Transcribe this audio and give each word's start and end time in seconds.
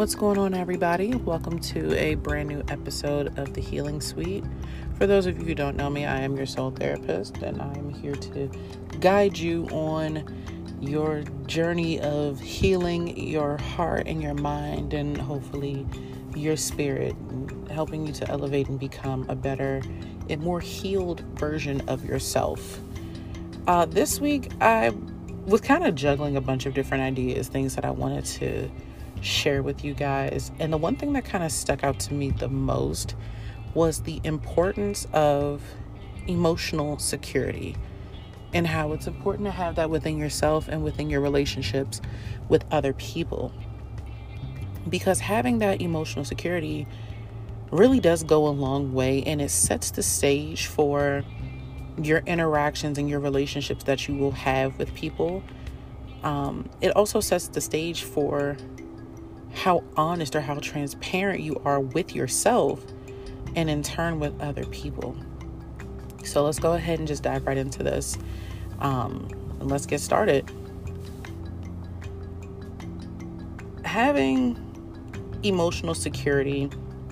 What's 0.00 0.14
going 0.14 0.38
on, 0.38 0.54
everybody? 0.54 1.14
Welcome 1.14 1.58
to 1.58 1.94
a 1.94 2.14
brand 2.14 2.48
new 2.48 2.62
episode 2.68 3.38
of 3.38 3.52
the 3.52 3.60
Healing 3.60 4.00
Suite. 4.00 4.44
For 4.96 5.06
those 5.06 5.26
of 5.26 5.38
you 5.38 5.44
who 5.44 5.54
don't 5.54 5.76
know 5.76 5.90
me, 5.90 6.06
I 6.06 6.20
am 6.20 6.38
your 6.38 6.46
soul 6.46 6.70
therapist, 6.70 7.36
and 7.42 7.60
I 7.60 7.70
am 7.74 7.90
here 7.90 8.14
to 8.14 8.50
guide 9.00 9.36
you 9.36 9.66
on 9.66 10.24
your 10.80 11.22
journey 11.44 12.00
of 12.00 12.40
healing 12.40 13.14
your 13.14 13.58
heart 13.58 14.04
and 14.06 14.22
your 14.22 14.32
mind, 14.32 14.94
and 14.94 15.18
hopefully 15.18 15.86
your 16.34 16.56
spirit, 16.56 17.14
helping 17.70 18.06
you 18.06 18.14
to 18.14 18.30
elevate 18.30 18.68
and 18.68 18.80
become 18.80 19.28
a 19.28 19.34
better 19.34 19.82
and 20.30 20.40
more 20.40 20.60
healed 20.60 21.20
version 21.38 21.82
of 21.88 22.06
yourself. 22.06 22.80
Uh, 23.66 23.84
this 23.84 24.18
week, 24.18 24.50
I 24.62 24.94
was 25.44 25.60
kind 25.60 25.84
of 25.84 25.94
juggling 25.94 26.38
a 26.38 26.40
bunch 26.40 26.64
of 26.64 26.72
different 26.72 27.02
ideas, 27.02 27.48
things 27.48 27.74
that 27.74 27.84
I 27.84 27.90
wanted 27.90 28.24
to 28.24 28.70
share 29.20 29.62
with 29.62 29.84
you 29.84 29.94
guys. 29.94 30.50
And 30.58 30.72
the 30.72 30.76
one 30.76 30.96
thing 30.96 31.12
that 31.14 31.24
kind 31.24 31.44
of 31.44 31.52
stuck 31.52 31.84
out 31.84 31.98
to 32.00 32.14
me 32.14 32.30
the 32.30 32.48
most 32.48 33.14
was 33.74 34.02
the 34.02 34.20
importance 34.24 35.06
of 35.12 35.62
emotional 36.26 36.98
security 36.98 37.76
and 38.52 38.66
how 38.66 38.92
it's 38.92 39.06
important 39.06 39.46
to 39.46 39.52
have 39.52 39.76
that 39.76 39.90
within 39.90 40.18
yourself 40.18 40.68
and 40.68 40.82
within 40.82 41.08
your 41.08 41.20
relationships 41.20 42.00
with 42.48 42.64
other 42.70 42.92
people. 42.92 43.52
Because 44.88 45.20
having 45.20 45.58
that 45.58 45.80
emotional 45.80 46.24
security 46.24 46.86
really 47.70 48.00
does 48.00 48.24
go 48.24 48.48
a 48.48 48.50
long 48.50 48.92
way 48.92 49.22
and 49.24 49.40
it 49.40 49.50
sets 49.50 49.92
the 49.92 50.02
stage 50.02 50.66
for 50.66 51.22
your 52.02 52.18
interactions 52.20 52.98
and 52.98 53.08
your 53.08 53.20
relationships 53.20 53.84
that 53.84 54.08
you 54.08 54.16
will 54.16 54.32
have 54.32 54.76
with 54.78 54.94
people. 54.94 55.42
Um, 56.22 56.68
it 56.80 56.96
also 56.96 57.20
sets 57.20 57.48
the 57.48 57.60
stage 57.60 58.02
for 58.02 58.56
how 59.52 59.84
honest 59.96 60.36
or 60.36 60.40
how 60.40 60.54
transparent 60.56 61.40
you 61.40 61.60
are 61.64 61.80
with 61.80 62.14
yourself 62.14 62.84
and 63.56 63.68
in 63.68 63.82
turn 63.82 64.20
with 64.20 64.38
other 64.40 64.64
people. 64.66 65.16
So 66.24 66.44
let's 66.44 66.58
go 66.58 66.74
ahead 66.74 66.98
and 66.98 67.08
just 67.08 67.22
dive 67.22 67.46
right 67.46 67.56
into 67.56 67.82
this. 67.82 68.16
Um, 68.80 69.28
and 69.60 69.70
let's 69.70 69.86
get 69.86 70.00
started. 70.00 70.50
Having 73.84 74.58
emotional 75.42 75.94
security 75.94 76.70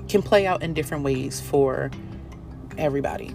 can 0.08 0.22
play 0.22 0.46
out 0.46 0.62
in 0.62 0.74
different 0.74 1.04
ways 1.04 1.40
for 1.40 1.90
everybody. 2.76 3.34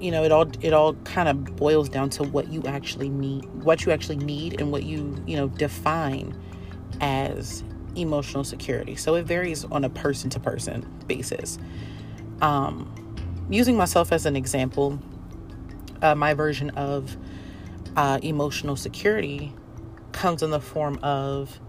You 0.00 0.10
know, 0.10 0.24
it 0.24 0.32
all 0.32 0.50
it 0.60 0.72
all 0.72 0.94
kind 1.04 1.28
of 1.28 1.56
boils 1.56 1.88
down 1.88 2.10
to 2.10 2.24
what 2.24 2.48
you 2.52 2.62
actually 2.64 3.08
need, 3.08 3.44
what 3.62 3.86
you 3.86 3.92
actually 3.92 4.16
need 4.16 4.60
and 4.60 4.72
what 4.72 4.82
you, 4.82 5.16
you 5.26 5.36
know, 5.36 5.48
define 5.48 6.36
as 7.00 7.62
emotional 7.96 8.44
security. 8.44 8.96
So 8.96 9.14
it 9.14 9.24
varies 9.24 9.64
on 9.64 9.84
a 9.84 9.90
person 9.90 10.30
to 10.30 10.40
person 10.40 10.86
basis. 11.06 11.58
Um, 12.40 12.92
using 13.50 13.76
myself 13.76 14.12
as 14.12 14.26
an 14.26 14.36
example, 14.36 14.98
uh, 16.00 16.14
my 16.14 16.34
version 16.34 16.70
of 16.70 17.16
uh, 17.96 18.18
emotional 18.22 18.76
security 18.76 19.52
comes 20.12 20.42
in 20.42 20.50
the 20.50 20.60
form 20.60 20.98
of 21.02 21.60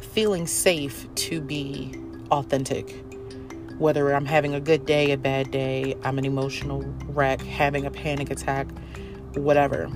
feeling 0.00 0.46
safe 0.46 1.06
to 1.14 1.40
be 1.40 1.94
authentic. 2.30 3.04
Whether 3.78 4.12
I'm 4.12 4.26
having 4.26 4.54
a 4.54 4.60
good 4.60 4.84
day, 4.84 5.10
a 5.12 5.16
bad 5.16 5.50
day, 5.50 5.96
I'm 6.04 6.18
an 6.18 6.24
emotional 6.24 6.82
wreck, 7.06 7.40
having 7.40 7.86
a 7.86 7.90
panic 7.90 8.30
attack, 8.30 8.66
whatever. 9.34 9.90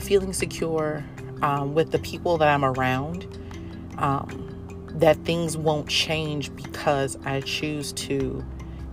Feeling 0.00 0.32
secure 0.32 1.04
um, 1.42 1.74
with 1.74 1.90
the 1.90 1.98
people 1.98 2.38
that 2.38 2.48
I'm 2.48 2.64
around. 2.64 3.26
Um, 3.98 4.41
that 4.94 5.16
things 5.24 5.56
won't 5.56 5.88
change 5.88 6.54
because 6.54 7.16
I 7.24 7.40
choose 7.40 7.92
to 7.94 8.44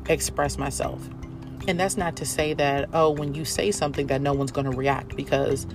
express 0.08 0.58
myself. 0.58 1.08
And 1.68 1.80
that's 1.80 1.98
not 1.98 2.16
to 2.18 2.26
say 2.26 2.54
that, 2.56 2.90
oh, 2.94 3.12
when 3.12 3.34
you 3.36 3.46
say 3.46 3.72
something, 3.72 4.08
that 4.08 4.22
no 4.22 4.34
one's 4.34 4.52
going 4.52 4.70
to 4.70 4.76
react 4.76 5.16
because 5.16 5.68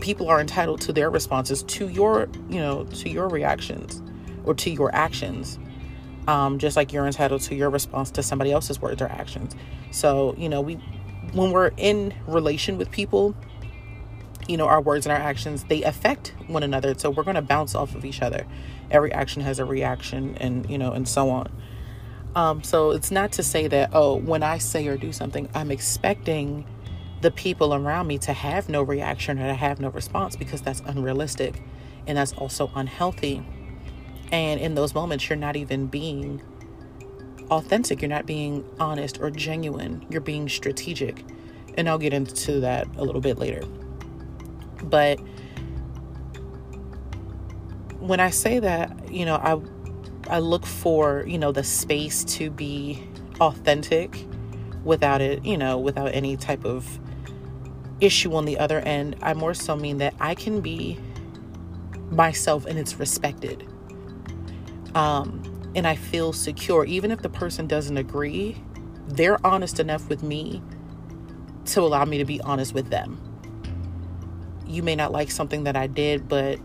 people 0.00 0.28
are 0.28 0.40
entitled 0.40 0.80
to 0.82 0.92
their 0.92 1.10
responses 1.10 1.62
to 1.62 1.88
your, 1.88 2.28
you 2.48 2.58
know, 2.58 2.84
to 2.84 3.08
your 3.08 3.28
reactions 3.28 4.02
or 4.44 4.54
to 4.54 4.70
your 4.70 4.94
actions. 4.94 5.58
Um, 6.26 6.58
just 6.58 6.76
like 6.76 6.92
you're 6.92 7.06
entitled 7.06 7.40
to 7.42 7.54
your 7.54 7.70
response 7.70 8.10
to 8.12 8.22
somebody 8.22 8.52
else's 8.52 8.80
words 8.80 9.00
or 9.00 9.06
actions. 9.06 9.54
So, 9.90 10.34
you 10.36 10.48
know, 10.48 10.60
we, 10.60 10.74
when 11.32 11.50
we're 11.50 11.72
in 11.76 12.14
relation 12.26 12.76
with 12.76 12.90
people, 12.90 13.34
you 14.50 14.56
know, 14.56 14.66
our 14.66 14.80
words 14.80 15.06
and 15.06 15.12
our 15.12 15.18
actions, 15.18 15.62
they 15.64 15.84
affect 15.84 16.34
one 16.48 16.64
another. 16.64 16.92
So 16.98 17.08
we're 17.08 17.22
going 17.22 17.36
to 17.36 17.42
bounce 17.42 17.76
off 17.76 17.94
of 17.94 18.04
each 18.04 18.20
other. 18.20 18.44
Every 18.90 19.12
action 19.12 19.42
has 19.42 19.60
a 19.60 19.64
reaction 19.64 20.36
and, 20.38 20.68
you 20.68 20.76
know, 20.76 20.90
and 20.90 21.06
so 21.08 21.30
on. 21.30 21.52
Um, 22.34 22.64
so 22.64 22.90
it's 22.90 23.12
not 23.12 23.30
to 23.32 23.44
say 23.44 23.68
that, 23.68 23.90
oh, 23.92 24.16
when 24.16 24.42
I 24.42 24.58
say 24.58 24.88
or 24.88 24.96
do 24.96 25.12
something, 25.12 25.48
I'm 25.54 25.70
expecting 25.70 26.66
the 27.20 27.30
people 27.30 27.74
around 27.74 28.08
me 28.08 28.18
to 28.18 28.32
have 28.32 28.68
no 28.68 28.82
reaction 28.82 29.38
or 29.38 29.46
to 29.46 29.54
have 29.54 29.78
no 29.78 29.88
response 29.90 30.34
because 30.34 30.62
that's 30.62 30.80
unrealistic 30.80 31.62
and 32.08 32.18
that's 32.18 32.32
also 32.32 32.72
unhealthy. 32.74 33.46
And 34.32 34.60
in 34.60 34.74
those 34.74 34.94
moments, 34.94 35.28
you're 35.28 35.36
not 35.36 35.54
even 35.54 35.86
being 35.86 36.42
authentic, 37.52 38.02
you're 38.02 38.08
not 38.08 38.26
being 38.26 38.64
honest 38.80 39.20
or 39.20 39.30
genuine, 39.30 40.04
you're 40.10 40.20
being 40.20 40.48
strategic. 40.48 41.24
And 41.76 41.88
I'll 41.88 41.98
get 41.98 42.12
into 42.12 42.58
that 42.60 42.88
a 42.96 43.04
little 43.04 43.20
bit 43.20 43.38
later. 43.38 43.62
But 44.82 45.20
when 47.98 48.20
I 48.20 48.30
say 48.30 48.58
that, 48.58 49.12
you 49.12 49.24
know, 49.24 49.36
I 49.36 49.60
I 50.28 50.38
look 50.38 50.64
for, 50.64 51.24
you 51.26 51.38
know, 51.38 51.52
the 51.52 51.64
space 51.64 52.24
to 52.24 52.50
be 52.50 53.02
authentic 53.40 54.26
without 54.84 55.20
it, 55.20 55.44
you 55.44 55.56
know, 55.56 55.78
without 55.78 56.14
any 56.14 56.36
type 56.36 56.64
of 56.64 56.98
issue 58.00 58.34
on 58.34 58.44
the 58.44 58.58
other 58.58 58.80
end. 58.80 59.16
I 59.22 59.34
more 59.34 59.54
so 59.54 59.76
mean 59.76 59.98
that 59.98 60.14
I 60.20 60.34
can 60.34 60.60
be 60.60 60.98
myself 62.10 62.64
and 62.66 62.78
it's 62.78 62.94
respected. 62.94 63.66
Um, 64.94 65.42
and 65.74 65.86
I 65.86 65.96
feel 65.96 66.32
secure. 66.32 66.84
Even 66.84 67.10
if 67.10 67.22
the 67.22 67.28
person 67.28 67.66
doesn't 67.66 67.96
agree, 67.96 68.56
they're 69.08 69.44
honest 69.44 69.80
enough 69.80 70.08
with 70.08 70.22
me 70.22 70.62
to 71.66 71.80
allow 71.80 72.04
me 72.04 72.18
to 72.18 72.24
be 72.24 72.40
honest 72.40 72.74
with 72.74 72.88
them 72.88 73.29
you 74.70 74.82
may 74.82 74.94
not 74.94 75.12
like 75.12 75.30
something 75.30 75.64
that 75.64 75.76
I 75.76 75.86
did, 75.86 76.28
but 76.28 76.58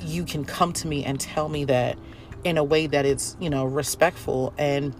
you 0.00 0.24
can 0.24 0.44
come 0.44 0.72
to 0.74 0.86
me 0.88 1.04
and 1.04 1.18
tell 1.18 1.48
me 1.48 1.64
that 1.64 1.98
in 2.44 2.56
a 2.56 2.64
way 2.64 2.86
that 2.86 3.04
it's, 3.04 3.36
you 3.40 3.50
know, 3.50 3.64
respectful 3.64 4.54
and 4.56 4.94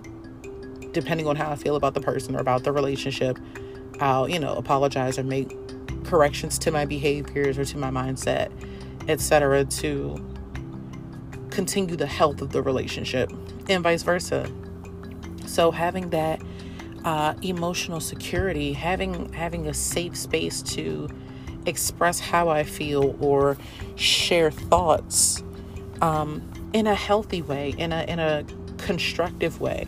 depending 0.93 1.28
on 1.28 1.37
how 1.37 1.50
I 1.50 1.56
feel 1.56 1.77
about 1.77 1.94
the 1.94 2.00
person 2.00 2.34
or 2.34 2.41
about 2.41 2.65
the 2.65 2.72
relationship, 2.72 3.38
I'll, 4.00 4.28
you 4.28 4.38
know, 4.38 4.54
apologize 4.54 5.19
or 5.19 5.22
make 5.22 5.56
corrections 6.04 6.59
to 6.60 6.71
my 6.71 6.84
behaviors 6.84 7.59
or 7.59 7.65
to 7.66 7.78
my 7.78 7.91
mindset, 7.91 8.50
etc. 9.09 9.65
to 9.65 10.16
continue 11.50 11.97
the 11.97 12.06
health 12.06 12.41
of 12.41 12.50
the 12.50 12.62
relationship 12.62 13.32
and 13.69 13.82
vice 13.82 14.03
versa. 14.03 14.50
So 15.47 15.71
having 15.71 16.10
that 16.10 16.43
uh, 17.04 17.34
emotional 17.43 18.00
security, 18.00 18.72
having 18.72 19.32
having 19.32 19.66
a 19.66 19.75
safe 19.75 20.16
space 20.16 20.62
to 20.62 21.09
express 21.68 22.18
how 22.18 22.48
I 22.48 22.64
feel 22.64 23.16
or 23.20 23.56
share 23.96 24.50
thoughts 24.50 25.42
um, 26.00 26.42
in 26.72 26.86
a 26.86 26.94
healthy 26.94 27.42
way, 27.42 27.74
in 27.76 27.92
a 27.92 28.02
in 28.04 28.18
a 28.18 28.44
constructive 28.78 29.60
way, 29.60 29.86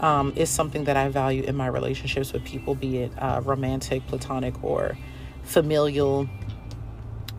um, 0.00 0.32
is 0.36 0.50
something 0.50 0.84
that 0.84 0.96
I 0.96 1.08
value 1.08 1.42
in 1.42 1.56
my 1.56 1.66
relationships 1.66 2.32
with 2.32 2.44
people, 2.44 2.74
be 2.74 2.98
it 2.98 3.12
uh, 3.18 3.40
romantic, 3.44 4.06
platonic, 4.06 4.62
or 4.62 4.96
familial, 5.42 6.28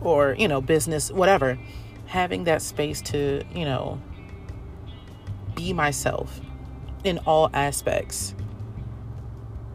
or 0.00 0.34
you 0.38 0.48
know, 0.48 0.60
business, 0.60 1.10
whatever. 1.10 1.58
Having 2.06 2.44
that 2.44 2.62
space 2.62 3.00
to 3.02 3.42
you 3.54 3.64
know 3.64 4.00
be 5.54 5.72
myself 5.72 6.40
in 7.04 7.18
all 7.18 7.50
aspects 7.52 8.34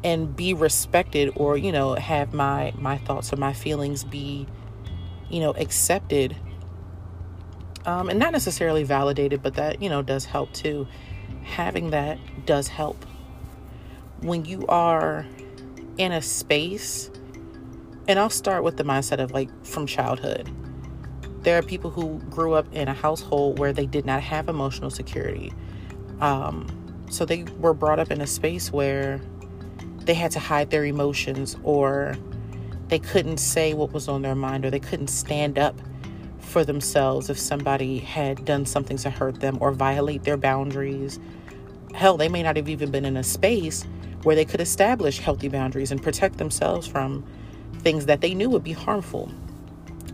and 0.03 0.35
be 0.35 0.53
respected 0.53 1.31
or 1.35 1.57
you 1.57 1.71
know 1.71 1.93
have 1.95 2.33
my 2.33 2.73
my 2.77 2.97
thoughts 2.97 3.31
or 3.31 3.37
my 3.37 3.53
feelings 3.53 4.03
be 4.03 4.47
you 5.29 5.39
know 5.39 5.51
accepted 5.51 6.35
um, 7.85 8.09
and 8.09 8.19
not 8.19 8.31
necessarily 8.31 8.83
validated 8.83 9.41
but 9.41 9.55
that 9.55 9.81
you 9.81 9.89
know 9.89 10.01
does 10.01 10.25
help 10.25 10.51
too. 10.53 10.87
Having 11.43 11.89
that 11.91 12.19
does 12.45 12.67
help. 12.67 13.05
When 14.21 14.45
you 14.45 14.65
are 14.67 15.25
in 15.97 16.11
a 16.11 16.21
space 16.21 17.11
and 18.07 18.17
i'll 18.17 18.29
start 18.29 18.63
with 18.63 18.77
the 18.77 18.83
mindset 18.83 19.19
of 19.19 19.31
like 19.31 19.49
from 19.65 19.85
childhood. 19.85 20.49
There 21.41 21.57
are 21.57 21.63
people 21.63 21.89
who 21.89 22.19
grew 22.29 22.53
up 22.53 22.71
in 22.71 22.87
a 22.87 22.93
household 22.93 23.57
where 23.57 23.73
they 23.73 23.87
did 23.87 24.05
not 24.05 24.21
have 24.21 24.47
emotional 24.47 24.91
security. 24.91 25.51
Um, 26.19 26.67
so 27.09 27.25
they 27.25 27.43
were 27.59 27.73
brought 27.73 27.97
up 27.97 28.11
in 28.11 28.21
a 28.21 28.27
space 28.27 28.71
where 28.71 29.19
they 30.11 30.15
had 30.15 30.31
to 30.31 30.41
hide 30.41 30.69
their 30.71 30.83
emotions 30.83 31.55
or 31.63 32.17
they 32.89 32.99
couldn't 32.99 33.37
say 33.37 33.73
what 33.73 33.93
was 33.93 34.09
on 34.09 34.21
their 34.21 34.35
mind 34.35 34.65
or 34.65 34.69
they 34.69 34.77
couldn't 34.77 35.07
stand 35.07 35.57
up 35.57 35.73
for 36.37 36.65
themselves 36.65 37.29
if 37.29 37.39
somebody 37.39 37.97
had 37.97 38.43
done 38.43 38.65
something 38.65 38.97
to 38.97 39.09
hurt 39.09 39.39
them 39.39 39.57
or 39.61 39.71
violate 39.71 40.23
their 40.23 40.35
boundaries. 40.35 41.17
Hell, 41.93 42.17
they 42.17 42.27
may 42.27 42.43
not 42.43 42.57
have 42.57 42.67
even 42.67 42.91
been 42.91 43.05
in 43.05 43.15
a 43.15 43.23
space 43.23 43.85
where 44.23 44.35
they 44.35 44.43
could 44.43 44.59
establish 44.59 45.17
healthy 45.19 45.47
boundaries 45.47 45.93
and 45.93 46.03
protect 46.03 46.39
themselves 46.39 46.85
from 46.85 47.25
things 47.77 48.05
that 48.07 48.19
they 48.19 48.33
knew 48.33 48.49
would 48.49 48.65
be 48.65 48.73
harmful. 48.73 49.31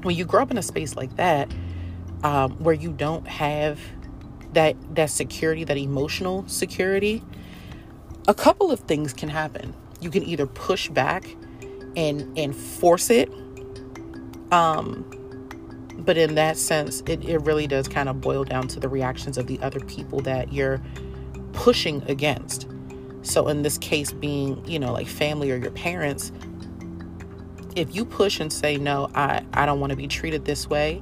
When 0.04 0.16
you 0.16 0.26
grow 0.26 0.44
up 0.44 0.52
in 0.52 0.60
a 0.60 0.62
space 0.62 0.96
like 0.96 1.16
that, 1.16 1.52
um, 2.24 2.52
where 2.64 2.76
you 2.76 2.92
don't 2.92 3.28
have 3.28 3.80
that 4.54 4.76
that 4.94 5.10
security, 5.10 5.64
that 5.64 5.78
emotional 5.78 6.48
security, 6.48 7.24
a 8.28 8.34
couple 8.36 8.72
of 8.72 8.82
things 8.82 9.12
can 9.12 9.30
happen. 9.30 9.74
You 10.00 10.10
can 10.10 10.24
either 10.24 10.46
push 10.46 10.90
back 10.90 11.36
and 11.96 12.38
and 12.38 12.56
force 12.56 13.10
it, 13.10 13.32
um, 14.52 15.06
but 15.98 16.18
in 16.18 16.36
that 16.36 16.58
sense, 16.58 17.02
it, 17.08 17.28
it 17.28 17.40
really 17.40 17.68
does 17.68 17.88
kind 17.88 18.08
of 18.10 18.22
boil 18.22 18.44
down 18.44 18.68
to 18.70 18.80
the 18.80 18.90
reactions 18.90 19.38
of 19.38 19.48
the 19.48 19.60
other 19.62 19.80
people 19.82 20.20
that 20.22 20.54
you're 20.54 20.82
pushing 21.54 22.04
against. 22.04 22.68
So 23.24 23.48
in 23.48 23.64
this 23.64 23.78
case, 23.78 24.12
being 24.12 24.64
you 24.68 24.80
know 24.80 24.94
like 24.94 25.08
family 25.08 25.52
or 25.52 25.58
your 25.58 25.72
parents, 25.72 26.32
if 27.76 27.96
you 27.96 28.06
push 28.06 28.40
and 28.40 28.52
say 28.54 28.78
no, 28.78 29.10
I 29.16 29.44
I 29.54 29.66
don't 29.66 29.80
want 29.80 29.92
to 29.92 29.98
be 29.98 30.08
treated 30.08 30.46
this 30.46 30.70
way 30.70 31.02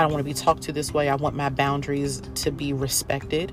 I 0.00 0.04
don't 0.04 0.12
want 0.12 0.20
to 0.20 0.24
be 0.24 0.32
talked 0.32 0.62
to 0.62 0.72
this 0.72 0.94
way. 0.94 1.10
I 1.10 1.14
want 1.14 1.36
my 1.36 1.50
boundaries 1.50 2.22
to 2.36 2.50
be 2.50 2.72
respected. 2.72 3.52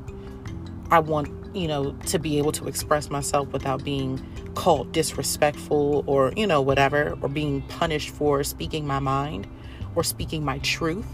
I 0.89 0.99
want, 0.99 1.27
you 1.53 1.67
know, 1.67 1.91
to 2.07 2.19
be 2.19 2.37
able 2.37 2.51
to 2.53 2.67
express 2.67 3.09
myself 3.09 3.47
without 3.49 3.83
being 3.83 4.23
called 4.55 4.91
disrespectful 4.91 6.03
or, 6.07 6.33
you 6.35 6.47
know, 6.47 6.61
whatever, 6.61 7.17
or 7.21 7.29
being 7.29 7.61
punished 7.63 8.09
for 8.09 8.43
speaking 8.43 8.85
my 8.85 8.99
mind 8.99 9.47
or 9.95 10.03
speaking 10.03 10.43
my 10.43 10.59
truth. 10.59 11.07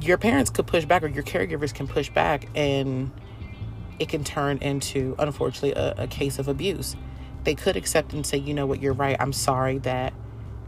Your 0.00 0.18
parents 0.18 0.50
could 0.50 0.66
push 0.66 0.84
back 0.84 1.02
or 1.02 1.08
your 1.08 1.22
caregivers 1.22 1.72
can 1.72 1.86
push 1.86 2.10
back 2.10 2.48
and 2.54 3.10
it 3.98 4.08
can 4.08 4.24
turn 4.24 4.58
into, 4.58 5.14
unfortunately, 5.18 5.72
a, 5.72 5.94
a 5.98 6.06
case 6.06 6.38
of 6.38 6.48
abuse. 6.48 6.96
They 7.44 7.54
could 7.54 7.76
accept 7.76 8.12
and 8.12 8.26
say, 8.26 8.38
you 8.38 8.54
know 8.54 8.66
what, 8.66 8.80
you're 8.82 8.92
right. 8.92 9.16
I'm 9.18 9.32
sorry 9.32 9.78
that 9.78 10.12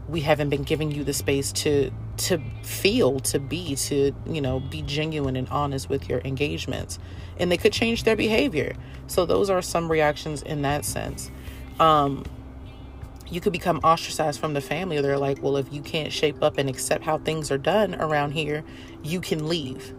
we 0.07 0.21
haven't 0.21 0.49
been 0.49 0.63
giving 0.63 0.91
you 0.91 1.03
the 1.03 1.13
space 1.13 1.51
to 1.53 1.91
to 2.21 2.39
feel 2.61 3.19
to 3.19 3.39
be 3.39 3.75
to 3.75 4.13
you 4.27 4.41
know 4.41 4.59
be 4.59 4.81
genuine 4.83 5.35
and 5.35 5.47
honest 5.49 5.89
with 5.89 6.07
your 6.09 6.21
engagements. 6.23 6.99
And 7.37 7.51
they 7.51 7.57
could 7.57 7.73
change 7.73 8.03
their 8.03 8.15
behavior. 8.15 8.75
So 9.07 9.25
those 9.25 9.49
are 9.49 9.61
some 9.61 9.91
reactions 9.91 10.41
in 10.43 10.61
that 10.61 10.85
sense. 10.85 11.31
Um 11.79 12.23
you 13.29 13.39
could 13.39 13.53
become 13.53 13.79
ostracized 13.79 14.41
from 14.41 14.53
the 14.53 14.61
family. 14.61 15.01
They're 15.01 15.17
like 15.17 15.41
well 15.41 15.57
if 15.57 15.71
you 15.73 15.81
can't 15.81 16.13
shape 16.13 16.43
up 16.43 16.57
and 16.57 16.69
accept 16.69 17.03
how 17.03 17.17
things 17.17 17.51
are 17.51 17.57
done 17.57 17.95
around 17.95 18.31
here 18.31 18.63
you 19.03 19.19
can 19.19 19.47
leave. 19.47 19.93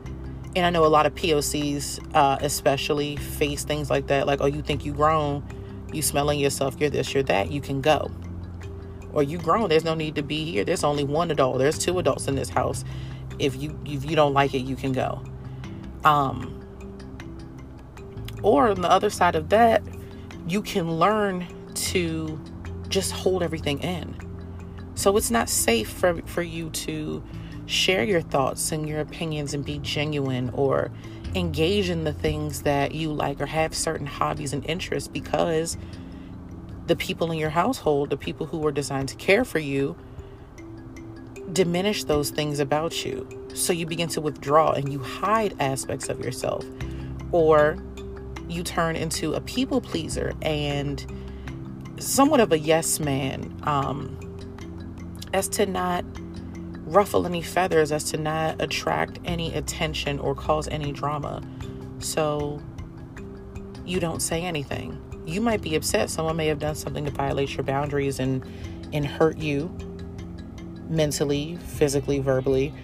And 0.55 0.67
i 0.67 0.71
know 0.71 0.85
a 0.85 0.87
lot 0.87 1.07
of 1.07 1.15
pocs 1.15 1.99
uh, 2.15 2.39
especially 2.41 3.17
face 3.17 3.65
things 3.65 3.91
like 3.91 4.07
that 4.09 4.27
like 4.27 4.41
oh 4.41 4.47
you 4.47 4.63
think 4.63 4.85
you 4.85 4.93
grown. 4.93 5.43
You 5.93 6.03
smelling 6.03 6.39
yourself. 6.39 6.77
You're 6.79 6.89
this 6.89 7.13
you're 7.13 7.23
that. 7.25 7.51
You 7.51 7.61
can 7.61 7.81
go 7.81 8.11
or 9.13 9.23
you 9.23 9.39
grown 9.39 9.69
there's 9.69 9.85
no 9.85 9.95
need 9.95 10.15
to 10.17 10.23
be 10.23 10.45
here. 10.45 10.65
There's 10.65 10.85
only 10.85 11.05
one 11.05 11.31
adult. 11.31 11.59
There's 11.59 11.79
two 11.79 11.99
adults 11.99 12.29
in 12.29 12.35
this 12.35 12.49
house. 12.49 12.85
If 13.39 13.57
you 13.57 13.79
if 13.85 14.09
you 14.09 14.17
don't 14.17 14.35
like 14.35 14.55
it 14.55 14.61
you 14.61 14.77
can 14.77 14.93
go. 14.93 15.23
Um 16.05 16.59
or 18.43 18.69
on 18.69 18.81
the 18.81 18.91
other 18.91 19.11
side 19.11 19.37
of 19.37 19.49
that 19.51 19.83
you 20.49 20.63
can 20.63 20.99
learn 20.99 21.47
to 21.75 22.41
just 22.89 23.13
hold 23.13 23.43
everything 23.43 23.81
in. 23.81 24.17
So 24.95 25.17
it's 25.17 25.31
not 25.31 25.49
safe 25.49 25.89
for 25.89 26.21
for 26.23 26.43
you 26.43 26.71
to 26.71 27.23
share 27.67 28.05
your 28.05 28.21
thoughts 28.21 28.73
and 28.73 28.89
your 28.89 29.01
opinions 29.01 29.55
and 29.55 29.65
be 29.65 29.79
genuine 29.79 30.51
or 30.53 30.91
engage 31.35 31.89
in 31.89 32.05
the 32.05 32.13
things 32.13 32.63
that 32.63 32.95
you 32.95 33.13
like 33.13 33.41
or 33.41 33.47
have 33.47 33.75
certain 33.75 34.07
hobbies 34.07 34.53
and 34.53 34.65
interests 34.67 35.09
because 35.09 35.77
the 36.87 36.97
people 36.97 37.31
in 37.31 37.39
your 37.39 37.51
household, 37.51 38.11
the 38.11 38.17
people 38.17 38.47
who 38.47 38.59
were 38.59 38.73
designed 38.73 39.09
to 39.09 39.17
care 39.17 39.45
for 39.45 39.59
you, 39.59 39.97
diminish 41.53 42.05
those 42.05 42.31
things 42.31 42.61
about 42.61 43.05
you. 43.05 43.27
So 43.55 43.73
you 43.73 43.87
begin 43.87 44.09
to 44.11 44.21
withdraw 44.21 44.73
and 44.73 44.93
you 44.93 44.99
hide 44.99 45.55
aspects 45.61 46.09
of 46.09 46.21
yourself. 46.21 46.65
Or 47.31 47.77
you 48.49 48.63
turn 48.63 48.97
into 48.97 49.35
a 49.35 49.41
people 49.41 49.81
pleaser 49.81 50.33
and 50.43 51.05
somewhat 51.99 52.41
of 52.41 52.53
a 52.53 52.59
yes 52.59 52.99
man 52.99 53.55
um, 53.63 54.19
as 55.33 55.49
to 55.49 55.67
not 55.67 56.05
ruffle 56.85 57.27
any 57.27 57.43
feathers, 57.43 57.93
as 57.93 58.05
to 58.05 58.17
not 58.17 58.61
attract 58.61 59.19
any 59.25 59.55
attention 59.55 60.19
or 60.19 60.35
cause 60.35 60.69
any 60.69 60.93
drama. 60.93 61.43
So 62.01 62.61
you 63.85 64.01
don't 64.01 64.21
say 64.21 64.43
anything 64.43 65.01
you 65.27 65.41
might 65.41 65.63
be 65.63 65.75
upset. 65.75 66.11
Someone 66.11 66.37
may 66.37 66.47
have 66.49 66.59
done 66.59 66.75
something 66.75 67.05
to 67.05 67.11
violate 67.11 67.55
your 67.57 67.65
boundaries 67.65 68.19
and 68.19 68.45
and 68.93 69.07
hurt 69.07 69.39
you 69.39 69.75
mentally, 70.89 71.57
physically, 71.57 72.19
verbally. 72.19 72.75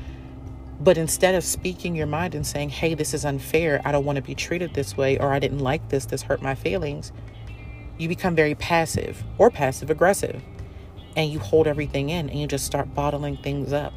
But 0.81 0.97
instead 0.97 1.35
of 1.35 1.45
speaking 1.45 1.95
your 1.97 2.07
mind 2.07 2.35
and 2.35 2.47
saying, 2.47 2.71
"Hey, 2.71 2.95
this 2.95 3.13
is 3.13 3.25
unfair. 3.25 3.81
I 3.85 3.93
don't 3.93 4.05
want 4.05 4.17
to 4.17 4.23
be 4.23 4.35
treated 4.35 4.75
this 4.75 4.97
way 4.97 5.19
or 5.19 5.33
I 5.33 5.39
didn't 5.39 5.59
like 5.59 5.89
this. 5.89 6.07
This 6.07 6.23
hurt 6.23 6.41
my 6.41 6.55
feelings." 6.55 7.13
You 7.99 8.09
become 8.09 8.37
very 8.37 8.55
passive 8.55 9.25
or 9.39 9.51
passive 9.51 9.91
aggressive. 9.91 10.41
And 11.17 11.31
you 11.33 11.41
hold 11.41 11.67
everything 11.67 12.11
in 12.11 12.31
and 12.31 12.41
you 12.41 12.47
just 12.47 12.65
start 12.65 12.95
bottling 12.95 13.37
things 13.39 13.73
up. 13.73 13.93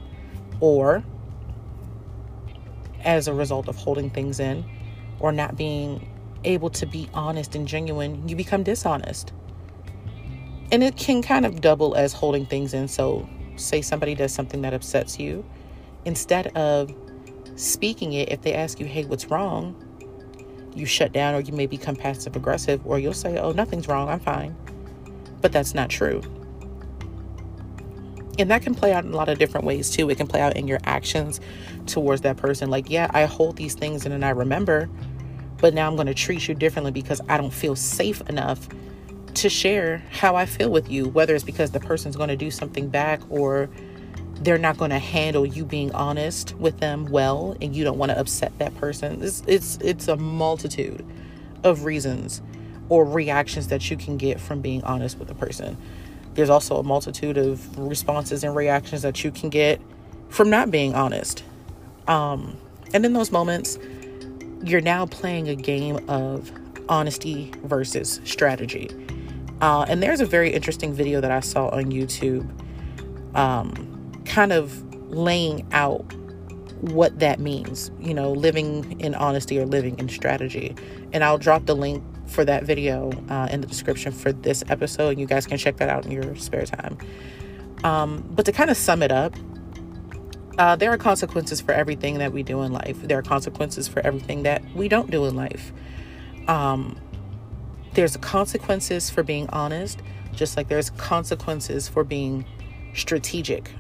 Or 0.60 1.04
as 3.04 3.28
a 3.28 3.34
result 3.34 3.68
of 3.68 3.76
holding 3.76 4.10
things 4.10 4.40
in 4.40 4.66
or 5.20 5.32
not 5.32 5.56
being 5.56 6.08
able 6.44 6.70
to 6.72 6.86
be 6.86 7.10
honest 7.14 7.56
and 7.56 7.68
genuine, 7.68 8.28
you 8.28 8.36
become 8.36 8.64
dishonest. 8.64 9.34
And 10.72 10.84
it 10.84 10.96
can 10.96 11.22
kind 11.22 11.46
of 11.46 11.62
double 11.62 11.96
as 11.96 12.14
holding 12.14 12.46
things 12.46 12.74
in. 12.74 12.88
So, 12.88 13.28
say 13.58 13.82
somebody 13.82 14.16
does 14.16 14.34
something 14.34 14.62
that 14.62 14.74
upsets 14.74 15.20
you, 15.20 15.46
instead 16.06 16.48
of 16.58 16.94
speaking 17.56 18.14
it, 18.14 18.32
if 18.32 18.42
they 18.42 18.54
ask 18.54 18.80
you, 18.80 18.86
hey, 18.86 19.06
what's 19.06 19.26
wrong? 19.28 19.76
You 20.74 20.86
shut 20.86 21.12
down, 21.12 21.36
or 21.36 21.42
you 21.42 21.54
may 21.54 21.68
become 21.68 21.96
passive 21.96 22.36
aggressive, 22.36 22.86
or 22.86 22.98
you'll 22.98 23.14
say, 23.14 23.38
oh, 23.38 23.52
nothing's 23.52 23.88
wrong, 23.88 24.08
I'm 24.08 24.22
fine. 24.22 24.56
But 25.42 25.52
that's 25.52 25.74
not 25.74 25.90
true. 25.90 26.22
And 28.40 28.50
that 28.50 28.62
can 28.62 28.74
play 28.74 28.94
out 28.94 29.04
in 29.04 29.12
a 29.12 29.16
lot 29.16 29.30
of 29.30 29.38
different 29.38 29.66
ways 29.66 29.90
too. 29.90 30.10
It 30.10 30.18
can 30.18 30.28
play 30.28 30.42
out 30.42 30.56
in 30.56 30.68
your 30.68 30.80
actions 30.86 31.42
towards 31.86 32.22
that 32.22 32.38
person. 32.38 32.70
Like, 32.70 32.90
yeah, 32.90 33.12
I 33.14 33.26
hold 33.26 33.58
these 33.58 33.76
things 33.76 34.06
in 34.06 34.12
and 34.12 34.24
I 34.24 34.30
remember, 34.30 34.90
but 35.62 35.76
now 35.76 35.88
I'm 35.88 35.96
going 35.96 36.08
to 36.08 36.14
treat 36.14 36.48
you 36.48 36.56
differently 36.56 36.92
because 36.92 37.22
I 37.30 37.38
don't 37.38 37.54
feel 37.54 37.76
safe 37.76 38.22
enough 38.22 38.68
to 39.36 39.48
share 39.48 40.04
how 40.12 40.36
I 40.36 40.46
feel 40.46 40.70
with 40.70 40.90
you, 40.90 41.08
whether 41.08 41.36
it's 41.36 41.44
because 41.44 41.72
the 41.72 41.80
person's 41.80 42.18
going 42.18 42.30
to 42.30 42.36
do 42.36 42.52
something 42.52 42.90
back 42.90 43.22
or 43.30 43.70
they're 44.42 44.58
not 44.58 44.78
going 44.78 44.90
to 44.90 45.00
handle 45.00 45.46
you 45.46 45.64
being 45.64 45.94
honest 45.94 46.56
with 46.56 46.80
them 46.80 47.06
well 47.06 47.56
and 47.62 47.76
you 47.76 47.84
don't 47.84 47.98
want 48.00 48.12
to 48.12 48.20
upset 48.20 48.52
that 48.58 48.76
person. 48.76 49.22
It's 49.22 49.44
it's 49.46 49.78
it's 49.78 50.08
a 50.08 50.18
multitude 50.18 51.06
of 51.64 51.86
reasons 51.86 52.42
or 52.90 53.06
reactions 53.06 53.68
that 53.68 53.90
you 53.90 53.96
can 53.96 54.18
get 54.18 54.40
from 54.40 54.62
being 54.62 54.84
honest 54.84 55.20
with 55.20 55.30
a 55.30 55.36
person. 55.36 55.78
There's 56.34 56.50
also 56.50 56.78
a 56.78 56.84
multitude 56.84 57.38
of 57.38 57.78
responses 57.78 58.44
and 58.44 58.56
reactions 58.56 59.04
that 59.04 59.24
you 59.24 59.32
can 59.32 59.50
get 59.50 59.80
from 60.30 60.50
not 60.50 60.72
being 60.72 60.96
honest. 60.96 61.44
Um, 62.08 62.58
and 62.94 63.06
in 63.06 63.14
those 63.14 63.32
moments, 63.32 63.78
you're 64.64 64.82
now 64.82 65.06
playing 65.06 65.50
a 65.50 65.56
game 65.56 65.98
of 66.10 66.52
honesty 66.90 67.52
versus 67.64 68.20
strategy. 68.24 68.90
Uh, 69.62 69.86
and 69.88 70.02
there's 70.02 70.20
a 70.20 70.26
very 70.26 70.50
interesting 70.50 70.94
video 70.94 71.22
that 71.22 71.32
I 71.32 71.40
saw 71.40 71.70
on 71.70 71.86
YouTube, 71.86 72.50
um, 73.36 74.12
kind 74.26 74.52
of 74.52 74.84
laying 75.12 75.68
out 75.72 76.02
what 76.82 77.20
that 77.20 77.40
means, 77.40 77.92
you 78.00 78.14
know, 78.14 78.32
living 78.32 79.00
in 79.00 79.14
honesty 79.14 79.60
or 79.60 79.66
living 79.66 79.98
in 80.00 80.10
strategy. 80.10 80.76
And 81.14 81.24
I'll 81.24 81.38
drop 81.38 81.66
the 81.66 81.76
link 81.76 82.04
for 82.28 82.44
that 82.46 82.64
video 82.64 83.12
uh, 83.30 83.48
in 83.52 83.62
the 83.62 83.68
description 83.68 84.12
for 84.12 84.32
this 84.32 84.64
episode. 84.70 85.20
You 85.20 85.28
guys 85.28 85.46
can 85.46 85.58
check 85.58 85.78
that 85.78 85.90
out 85.90 86.06
in 86.06 86.12
your 86.12 86.36
spare 86.38 86.66
time. 86.66 86.98
Um, 87.84 88.26
but 88.32 88.46
to 88.46 88.52
kind 88.52 88.70
of 88.70 88.78
sum 88.78 89.04
it 89.04 89.12
up, 89.12 89.36
uh, 90.62 90.76
there 90.76 90.92
are 90.92 90.98
consequences 90.98 91.60
for 91.60 91.72
everything 91.72 92.20
that 92.20 92.32
we 92.32 92.44
do 92.44 92.62
in 92.62 92.72
life. 92.72 93.02
There 93.02 93.18
are 93.18 93.24
consequences 93.24 93.88
for 93.88 94.00
everything 94.06 94.44
that 94.44 94.62
we 94.76 94.88
don't 94.88 95.10
do 95.10 95.26
in 95.26 95.36
life. 95.36 95.74
Um, 96.48 97.02
there's 97.96 98.16
consequences 98.18 99.10
for 99.10 99.24
being 99.24 99.50
honest, 99.50 100.04
just 100.34 100.58
like 100.58 100.68
there's 100.68 100.92
consequences 100.92 101.90
for 101.90 102.04
being 102.04 102.46
strategic. 102.94 103.72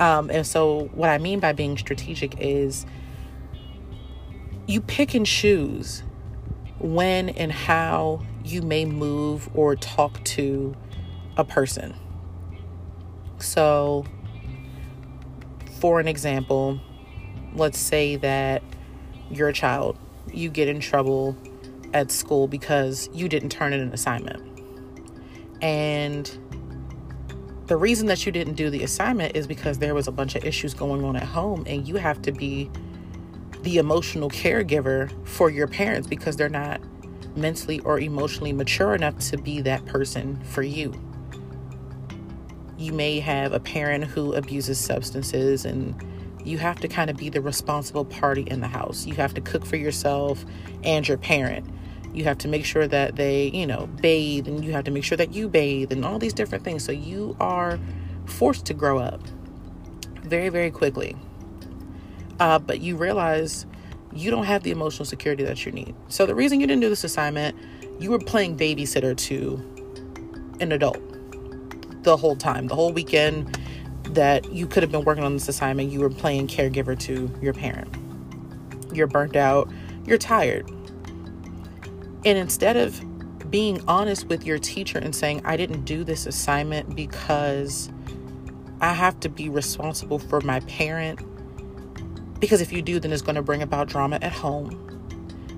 Um, 0.00 0.28
and 0.28 0.44
so, 0.44 0.90
what 0.92 1.08
I 1.08 1.18
mean 1.18 1.38
by 1.38 1.52
being 1.52 1.78
strategic 1.78 2.40
is 2.40 2.84
you 4.66 4.80
pick 4.80 5.14
and 5.14 5.24
choose 5.24 6.02
when 6.80 7.28
and 7.28 7.52
how 7.52 8.26
you 8.44 8.60
may 8.62 8.86
move 8.86 9.48
or 9.54 9.76
talk 9.76 10.24
to 10.24 10.74
a 11.36 11.44
person. 11.44 11.94
So, 13.38 14.04
for 15.80 15.98
an 15.98 16.06
example, 16.06 16.78
let's 17.54 17.78
say 17.78 18.16
that 18.16 18.62
you're 19.30 19.48
a 19.48 19.52
child, 19.52 19.96
you 20.30 20.50
get 20.50 20.68
in 20.68 20.78
trouble 20.78 21.36
at 21.94 22.12
school 22.12 22.46
because 22.46 23.08
you 23.12 23.28
didn't 23.28 23.48
turn 23.48 23.72
in 23.72 23.80
an 23.80 23.92
assignment. 23.92 24.42
And 25.62 26.26
the 27.66 27.76
reason 27.76 28.06
that 28.08 28.26
you 28.26 28.32
didn't 28.32 28.54
do 28.54 28.68
the 28.68 28.82
assignment 28.82 29.34
is 29.34 29.46
because 29.46 29.78
there 29.78 29.94
was 29.94 30.06
a 30.06 30.12
bunch 30.12 30.34
of 30.34 30.44
issues 30.44 30.74
going 30.74 31.02
on 31.02 31.16
at 31.16 31.22
home, 31.22 31.64
and 31.66 31.88
you 31.88 31.96
have 31.96 32.20
to 32.22 32.32
be 32.32 32.70
the 33.62 33.78
emotional 33.78 34.28
caregiver 34.28 35.10
for 35.26 35.50
your 35.50 35.66
parents 35.66 36.06
because 36.06 36.36
they're 36.36 36.48
not 36.48 36.80
mentally 37.36 37.80
or 37.80 38.00
emotionally 38.00 38.52
mature 38.52 38.94
enough 38.94 39.18
to 39.18 39.38
be 39.38 39.60
that 39.62 39.84
person 39.86 40.42
for 40.44 40.62
you. 40.62 40.92
You 42.80 42.94
may 42.94 43.20
have 43.20 43.52
a 43.52 43.60
parent 43.60 44.04
who 44.04 44.32
abuses 44.32 44.78
substances 44.78 45.66
and 45.66 45.94
you 46.42 46.56
have 46.56 46.80
to 46.80 46.88
kind 46.88 47.10
of 47.10 47.18
be 47.18 47.28
the 47.28 47.42
responsible 47.42 48.06
party 48.06 48.40
in 48.40 48.62
the 48.62 48.68
house. 48.68 49.04
You 49.04 49.16
have 49.16 49.34
to 49.34 49.42
cook 49.42 49.66
for 49.66 49.76
yourself 49.76 50.42
and 50.82 51.06
your 51.06 51.18
parent. 51.18 51.68
You 52.14 52.24
have 52.24 52.38
to 52.38 52.48
make 52.48 52.64
sure 52.64 52.88
that 52.88 53.16
they, 53.16 53.48
you 53.48 53.66
know, 53.66 53.86
bathe 54.00 54.48
and 54.48 54.64
you 54.64 54.72
have 54.72 54.84
to 54.84 54.90
make 54.90 55.04
sure 55.04 55.18
that 55.18 55.34
you 55.34 55.46
bathe 55.46 55.92
and 55.92 56.06
all 56.06 56.18
these 56.18 56.32
different 56.32 56.64
things. 56.64 56.82
So 56.82 56.90
you 56.90 57.36
are 57.38 57.78
forced 58.24 58.64
to 58.66 58.72
grow 58.72 58.98
up 58.98 59.20
very, 60.22 60.48
very 60.48 60.70
quickly. 60.70 61.18
Uh, 62.38 62.58
but 62.58 62.80
you 62.80 62.96
realize 62.96 63.66
you 64.10 64.30
don't 64.30 64.44
have 64.44 64.62
the 64.62 64.70
emotional 64.70 65.04
security 65.04 65.44
that 65.44 65.66
you 65.66 65.72
need. 65.72 65.94
So 66.08 66.24
the 66.24 66.34
reason 66.34 66.62
you 66.62 66.66
didn't 66.66 66.80
do 66.80 66.88
this 66.88 67.04
assignment, 67.04 67.58
you 68.00 68.10
were 68.10 68.18
playing 68.18 68.56
babysitter 68.56 69.14
to 69.14 70.56
an 70.60 70.72
adult 70.72 71.09
the 72.02 72.16
whole 72.16 72.36
time, 72.36 72.66
the 72.66 72.74
whole 72.74 72.92
weekend 72.92 73.58
that 74.14 74.52
you 74.52 74.66
could 74.66 74.82
have 74.82 74.90
been 74.90 75.04
working 75.04 75.24
on 75.24 75.34
this 75.34 75.48
assignment, 75.48 75.90
you 75.90 76.00
were 76.00 76.10
playing 76.10 76.48
caregiver 76.48 76.98
to 76.98 77.32
your 77.40 77.52
parent. 77.52 77.94
You're 78.92 79.06
burnt 79.06 79.36
out, 79.36 79.70
you're 80.04 80.18
tired. 80.18 80.68
And 82.24 82.36
instead 82.38 82.76
of 82.76 83.00
being 83.50 83.82
honest 83.88 84.26
with 84.26 84.44
your 84.44 84.58
teacher 84.58 84.98
and 84.98 85.14
saying, 85.14 85.42
I 85.44 85.56
didn't 85.56 85.84
do 85.84 86.04
this 86.04 86.26
assignment 86.26 86.94
because 86.94 87.90
I 88.80 88.92
have 88.92 89.18
to 89.20 89.28
be 89.28 89.48
responsible 89.48 90.18
for 90.18 90.40
my 90.40 90.60
parent. 90.60 91.20
Because 92.40 92.60
if 92.60 92.72
you 92.72 92.80
do, 92.82 92.98
then 93.00 93.12
it's 93.12 93.22
going 93.22 93.34
to 93.34 93.42
bring 93.42 93.62
about 93.62 93.88
drama 93.88 94.18
at 94.22 94.32
home. 94.32 94.86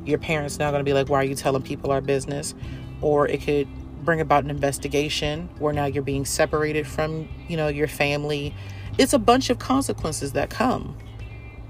Your 0.04 0.18
parents 0.18 0.58
now 0.58 0.70
going 0.70 0.80
to 0.80 0.84
be 0.84 0.94
like, 0.94 1.08
Why 1.08 1.18
are 1.18 1.24
you 1.24 1.34
telling 1.34 1.62
people 1.62 1.92
our 1.92 2.00
business? 2.00 2.54
Or 3.00 3.28
it 3.28 3.42
could 3.42 3.68
bring 4.02 4.20
about 4.20 4.44
an 4.44 4.50
investigation 4.50 5.48
where 5.58 5.72
now 5.72 5.86
you're 5.86 6.02
being 6.02 6.24
separated 6.24 6.86
from, 6.86 7.28
you 7.48 7.56
know, 7.56 7.68
your 7.68 7.88
family. 7.88 8.54
It's 8.98 9.12
a 9.12 9.18
bunch 9.18 9.50
of 9.50 9.58
consequences 9.58 10.32
that 10.32 10.50
come 10.50 10.96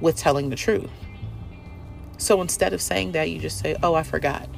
with 0.00 0.16
telling 0.16 0.50
the 0.50 0.56
truth. 0.56 0.90
So 2.18 2.40
instead 2.40 2.72
of 2.72 2.80
saying 2.80 3.12
that, 3.12 3.30
you 3.30 3.38
just 3.38 3.58
say, 3.58 3.76
"Oh, 3.82 3.94
I 3.94 4.02
forgot." 4.02 4.48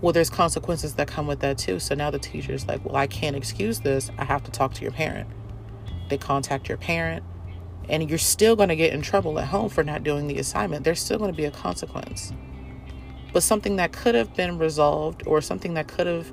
Well, 0.00 0.12
there's 0.12 0.30
consequences 0.30 0.94
that 0.94 1.08
come 1.08 1.26
with 1.26 1.40
that 1.40 1.58
too. 1.58 1.78
So 1.78 1.94
now 1.94 2.10
the 2.10 2.18
teacher's 2.18 2.66
like, 2.66 2.84
"Well, 2.84 2.96
I 2.96 3.06
can't 3.06 3.36
excuse 3.36 3.80
this. 3.80 4.10
I 4.18 4.24
have 4.24 4.44
to 4.44 4.50
talk 4.50 4.74
to 4.74 4.82
your 4.82 4.92
parent." 4.92 5.28
They 6.08 6.18
contact 6.18 6.68
your 6.68 6.78
parent, 6.78 7.24
and 7.88 8.08
you're 8.08 8.18
still 8.18 8.56
going 8.56 8.68
to 8.68 8.76
get 8.76 8.92
in 8.92 9.02
trouble 9.02 9.38
at 9.38 9.48
home 9.48 9.68
for 9.68 9.82
not 9.82 10.04
doing 10.04 10.26
the 10.26 10.38
assignment. 10.38 10.84
There's 10.84 11.00
still 11.00 11.18
going 11.18 11.32
to 11.32 11.36
be 11.36 11.44
a 11.44 11.50
consequence 11.50 12.32
but 13.32 13.42
something 13.42 13.76
that 13.76 13.92
could 13.92 14.14
have 14.14 14.34
been 14.34 14.58
resolved 14.58 15.22
or 15.26 15.40
something 15.40 15.74
that 15.74 15.88
could 15.88 16.06
have 16.06 16.30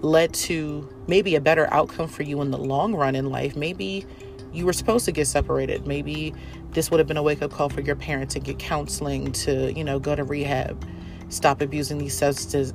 led 0.00 0.32
to 0.32 0.88
maybe 1.06 1.34
a 1.34 1.40
better 1.40 1.72
outcome 1.72 2.08
for 2.08 2.22
you 2.22 2.40
in 2.40 2.50
the 2.50 2.58
long 2.58 2.94
run 2.94 3.14
in 3.14 3.30
life. 3.30 3.56
Maybe 3.56 4.06
you 4.52 4.64
were 4.64 4.72
supposed 4.72 5.04
to 5.06 5.12
get 5.12 5.26
separated. 5.26 5.86
Maybe 5.86 6.32
this 6.70 6.90
would 6.90 6.98
have 6.98 7.06
been 7.06 7.16
a 7.16 7.22
wake 7.22 7.42
up 7.42 7.50
call 7.50 7.68
for 7.68 7.80
your 7.80 7.96
parents 7.96 8.34
to 8.34 8.40
get 8.40 8.58
counseling, 8.58 9.32
to, 9.32 9.72
you 9.72 9.84
know, 9.84 9.98
go 9.98 10.14
to 10.14 10.24
rehab, 10.24 10.88
stop 11.28 11.60
abusing 11.60 11.98
these 11.98 12.16
substances, 12.16 12.72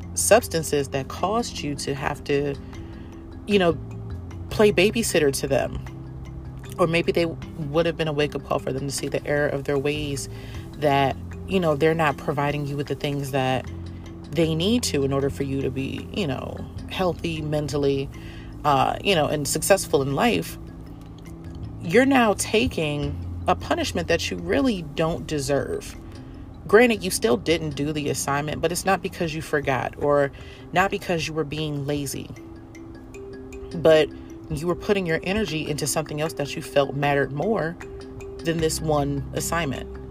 that 0.90 1.08
caused 1.08 1.60
you 1.60 1.74
to 1.76 1.96
have 1.96 2.24
to, 2.26 2.56
you 3.48 3.58
know, 3.58 3.78
play 4.50 4.72
babysitter 4.72 5.32
to 5.34 5.48
them. 5.48 5.84
Or 6.78 6.88
maybe 6.88 7.12
they 7.12 7.26
would 7.26 7.86
have 7.86 7.98
been 7.98 8.08
a 8.08 8.14
wake 8.14 8.36
up 8.36 8.44
call 8.44 8.60
for 8.60 8.74
them 8.74 8.88
to 8.88 8.92
see 8.92 9.08
the 9.08 9.26
error 9.26 9.48
of 9.48 9.64
their 9.64 9.78
ways 9.78 10.28
that 10.80 11.16
you 11.48 11.60
know, 11.60 11.76
they're 11.76 11.94
not 11.94 12.18
providing 12.18 12.66
you 12.66 12.78
with 12.78 12.88
the 12.88 12.96
things 12.96 13.32
that 13.32 13.70
they 14.32 14.56
need 14.56 14.84
to 14.84 15.04
in 15.04 15.14
order 15.14 15.30
for 15.30 15.44
you 15.44 15.62
to 15.62 15.70
be, 15.70 16.08
you 16.14 16.28
know, 16.28 16.66
healthy 16.90 17.42
mentally, 17.42 18.10
uh, 18.66 18.98
you 19.04 19.16
know, 19.16 19.28
and 19.28 19.48
successful 19.48 20.02
in 20.02 20.14
life, 20.14 20.58
you're 21.82 22.06
now 22.06 22.34
taking 22.38 23.20
a 23.48 23.56
punishment 23.56 24.08
that 24.08 24.32
you 24.32 24.38
really 24.38 24.84
don't 24.96 25.28
deserve. 25.28 25.96
Granted, 26.66 27.04
you 27.04 27.12
still 27.12 27.36
didn't 27.36 27.72
do 27.72 27.92
the 27.92 28.10
assignment, 28.10 28.62
but 28.62 28.72
it's 28.72 28.86
not 28.86 29.02
because 29.02 29.36
you 29.36 29.42
forgot 29.42 29.96
or 29.98 30.32
not 30.72 30.92
because 30.92 31.28
you 31.28 31.34
were 31.34 31.44
being 31.44 31.86
lazy, 31.86 32.30
but 33.76 34.08
you 34.50 34.68
were 34.68 34.76
putting 34.76 35.06
your 35.06 35.20
energy 35.24 35.68
into 35.68 35.86
something 35.86 36.22
else 36.22 36.34
that 36.34 36.56
you 36.56 36.62
felt 36.62 36.96
mattered 36.96 37.34
more 37.34 37.76
than 38.40 38.58
this 38.58 38.80
one 38.80 39.30
assignment. 39.34 40.03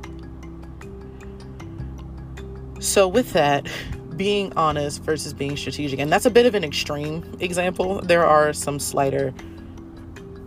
So, 2.82 3.06
with 3.06 3.32
that, 3.34 3.68
being 4.16 4.52
honest 4.54 5.02
versus 5.02 5.32
being 5.32 5.56
strategic, 5.56 6.00
and 6.00 6.12
that's 6.12 6.26
a 6.26 6.30
bit 6.30 6.46
of 6.46 6.56
an 6.56 6.64
extreme 6.64 7.36
example. 7.38 8.00
There 8.00 8.26
are 8.26 8.52
some 8.52 8.80
slighter 8.80 9.32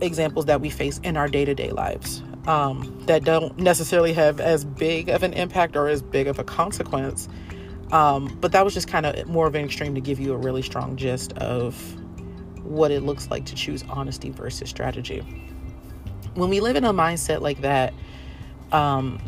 examples 0.02 0.44
that 0.44 0.60
we 0.60 0.68
face 0.68 0.98
in 0.98 1.16
our 1.16 1.28
day 1.28 1.46
to 1.46 1.54
day 1.54 1.70
lives 1.70 2.22
um, 2.46 3.02
that 3.06 3.24
don't 3.24 3.56
necessarily 3.58 4.12
have 4.12 4.38
as 4.38 4.66
big 4.66 5.08
of 5.08 5.22
an 5.22 5.32
impact 5.32 5.76
or 5.76 5.88
as 5.88 6.02
big 6.02 6.26
of 6.26 6.38
a 6.38 6.44
consequence. 6.44 7.26
Um, 7.90 8.36
but 8.38 8.52
that 8.52 8.66
was 8.66 8.74
just 8.74 8.86
kind 8.86 9.06
of 9.06 9.26
more 9.26 9.46
of 9.46 9.54
an 9.54 9.64
extreme 9.64 9.94
to 9.94 10.00
give 10.02 10.20
you 10.20 10.34
a 10.34 10.36
really 10.36 10.62
strong 10.62 10.96
gist 10.96 11.32
of 11.38 11.74
what 12.64 12.90
it 12.90 13.02
looks 13.02 13.30
like 13.30 13.46
to 13.46 13.54
choose 13.54 13.82
honesty 13.88 14.28
versus 14.28 14.68
strategy. 14.68 15.20
When 16.34 16.50
we 16.50 16.60
live 16.60 16.76
in 16.76 16.84
a 16.84 16.92
mindset 16.92 17.40
like 17.40 17.62
that, 17.62 17.94
um, 18.72 19.20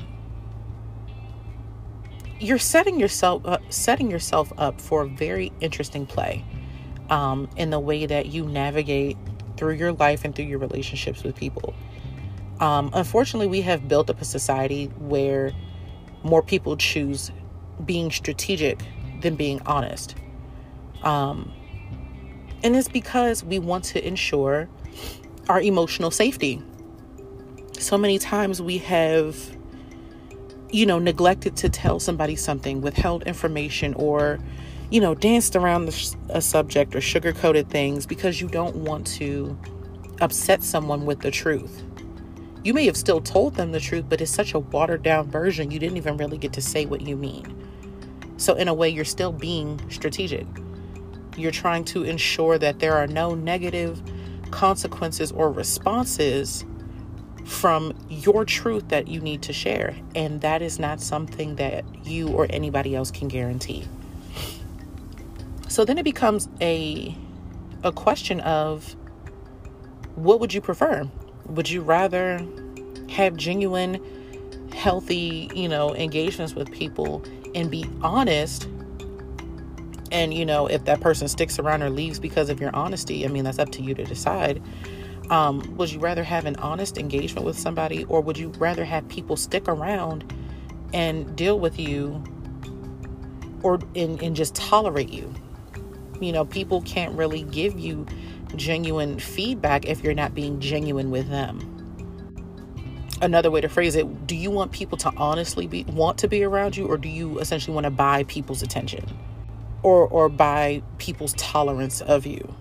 you're 2.40 2.59
setting 2.59 3.00
yourself 3.00 3.45
up, 3.45 3.62
setting 3.73 4.11
yourself 4.11 4.52
up 4.59 4.80
for 4.80 5.02
a 5.02 5.07
very 5.09 5.52
interesting 5.61 6.07
play 6.07 6.45
um, 7.11 7.49
in 7.57 7.71
the 7.71 7.80
way 7.80 8.07
that 8.07 8.26
you 8.26 8.47
navigate 8.47 9.16
through 9.57 9.75
your 9.75 9.92
life 9.92 10.25
and 10.25 10.35
through 10.35 10.45
your 10.45 10.59
relationships 10.59 11.23
with 11.23 11.35
people. 11.35 11.75
Um, 12.61 12.90
unfortunately, 12.92 13.47
we 13.49 13.61
have 13.62 13.88
built 13.88 14.11
up 14.11 14.21
a 14.21 14.25
society 14.25 14.87
where 14.99 15.52
more 16.23 16.42
people 16.42 16.76
choose 16.76 17.30
being 17.85 18.11
strategic 18.11 18.80
than 19.21 19.37
being 19.37 19.61
honest. 19.62 20.14
Um, 21.02 21.52
and 22.62 22.75
it's 22.75 22.88
because 22.88 23.45
we 23.45 23.59
want 23.59 23.85
to 23.85 24.07
ensure 24.07 24.68
our 25.49 25.61
emotional 25.61 26.11
safety. 26.11 26.62
So 27.78 27.97
many 27.97 28.18
times 28.18 28.61
we 28.61 28.78
have 28.78 29.58
you 30.70 30.87
know, 30.87 30.98
neglected 30.98 31.56
to 31.56 31.68
tell 31.68 31.98
somebody 31.98 32.37
something, 32.37 32.80
withheld 32.80 33.22
information, 33.25 33.94
or, 33.94 34.38
you 34.90 35.00
know, 35.00 35.14
danced 35.14 35.56
around 35.56 35.88
a 36.30 36.40
subject 36.40 36.94
or 36.94 37.00
sugarcoated 37.00 37.68
things 37.68 38.06
because 38.06 38.40
you 38.40 38.48
don't 38.48 38.76
want 38.76 39.06
to 39.06 39.58
upset 40.20 40.62
someone 40.62 41.06
with 41.06 41.20
the 41.20 41.30
truth. 41.30 41.84
You 42.64 42.75
may 42.75 42.87
have 42.87 42.96
still 42.96 43.20
told 43.20 43.54
them 43.54 43.72
the 43.72 43.80
truth, 43.80 44.06
but 44.08 44.20
it's 44.20 44.30
such 44.30 44.52
a 44.52 44.58
watered 44.58 45.02
down 45.02 45.30
version, 45.30 45.70
you 45.70 45.78
didn't 45.78 45.96
even 45.96 46.16
really 46.16 46.38
get 46.38 46.52
to 46.54 46.60
say 46.60 46.87
what 46.87 47.00
you 47.00 47.16
mean. 47.16 47.54
So, 48.37 48.54
in 48.54 48.68
a 48.68 48.75
way, 48.75 48.88
you're 48.88 49.04
still 49.04 49.32
being 49.32 49.80
strategic. 49.90 50.46
You're 51.37 51.50
trying 51.52 51.84
to 51.87 52.02
ensure 52.02 52.58
that 52.58 52.78
there 52.80 52.94
are 52.94 53.06
no 53.06 53.34
negative 53.34 54.02
consequences 54.50 55.32
or 55.32 55.50
responses 55.52 56.64
from 57.49 57.95
your 58.11 58.45
truth 58.45 58.88
that 58.88 59.09
you 59.09 59.21
need 59.21 59.40
to 59.43 59.52
share. 59.55 59.97
And 60.14 60.43
that 60.43 60.61
is 60.61 60.78
not 60.78 61.00
something 61.00 61.57
that 61.57 61.85
you 62.07 62.28
or 62.28 62.47
anybody 62.50 62.95
else 62.95 63.11
can 63.11 63.26
guarantee. 63.26 63.85
So 65.69 65.85
then 65.85 65.99
it 65.99 66.05
becomes 66.05 66.49
a 66.61 67.17
a 67.85 67.93
question 67.93 68.40
of 68.40 68.97
what 70.17 70.40
would 70.40 70.52
you 70.52 70.61
prefer? 70.61 71.09
Would 71.47 71.71
you 71.71 71.81
rather 71.81 72.45
have 73.09 73.37
genuine 73.37 74.00
healthy, 74.75 75.50
you 75.55 75.69
know, 75.69 75.95
engagements 75.95 76.55
with 76.55 76.71
people 76.71 77.25
and 77.55 77.71
be 77.71 77.87
honest 78.02 78.69
and 80.11 80.33
you 80.33 80.45
know, 80.45 80.67
if 80.67 80.85
that 80.85 81.00
person 81.00 81.28
sticks 81.28 81.59
around 81.59 81.83
or 81.83 81.90
leaves 81.90 82.19
because 82.19 82.49
of 82.50 82.61
your 82.61 82.75
honesty, 82.75 83.25
I 83.25 83.28
mean, 83.28 83.45
that's 83.45 83.59
up 83.59 83.71
to 83.73 83.83
you 83.83 83.95
to 83.95 84.05
decide. 84.05 84.62
Um, 85.30 85.76
would 85.76 85.92
you 85.92 86.00
rather 86.00 86.25
have 86.25 86.47
an 86.47 86.56
honest 86.56 86.99
engagement 86.99 87.47
with 87.47 87.58
somebody, 87.58 88.04
or 88.04 88.20
would 88.20 88.38
you 88.38 88.50
rather 88.58 88.85
have 88.85 89.08
people 89.08 89.37
stick 89.37 89.68
around 89.68 90.32
and 90.94 91.37
deal 91.37 91.58
with 91.61 91.78
you, 91.78 92.23
or 93.62 93.78
and, 93.97 94.23
and 94.23 94.37
just 94.37 94.54
tolerate 94.54 95.11
you? 95.11 95.32
You 96.20 96.32
know, 96.32 96.44
people 96.44 96.82
can't 96.82 97.14
really 97.16 97.42
give 97.44 97.78
you 97.78 98.06
genuine 98.56 99.18
feedback 99.18 99.87
if 99.87 100.02
you're 100.02 100.14
not 100.14 100.35
being 100.35 100.61
genuine 100.61 101.11
with 101.11 101.28
them. 101.28 101.61
another 103.23 103.50
way 103.50 103.61
to 103.61 103.68
phrase 103.68 103.97
it 103.97 104.26
do 104.26 104.37
you 104.37 104.50
want 104.50 104.73
people 104.73 104.97
to 104.99 105.12
honestly 105.16 105.66
be 105.66 105.85
want 105.85 106.18
to 106.18 106.28
be 106.28 106.44
around 106.44 106.76
you 106.76 106.87
or 106.87 106.97
do 106.97 107.08
you 107.08 107.38
essentially 107.40 107.75
want 107.75 107.85
to 107.85 107.90
buy 107.90 108.23
people's 108.25 108.62
attention 108.62 109.04
or 109.82 110.06
or 110.08 110.28
buy 110.28 110.82
people's 110.99 111.35
tolerance 111.35 112.00
of 112.02 112.26
you 112.26 112.54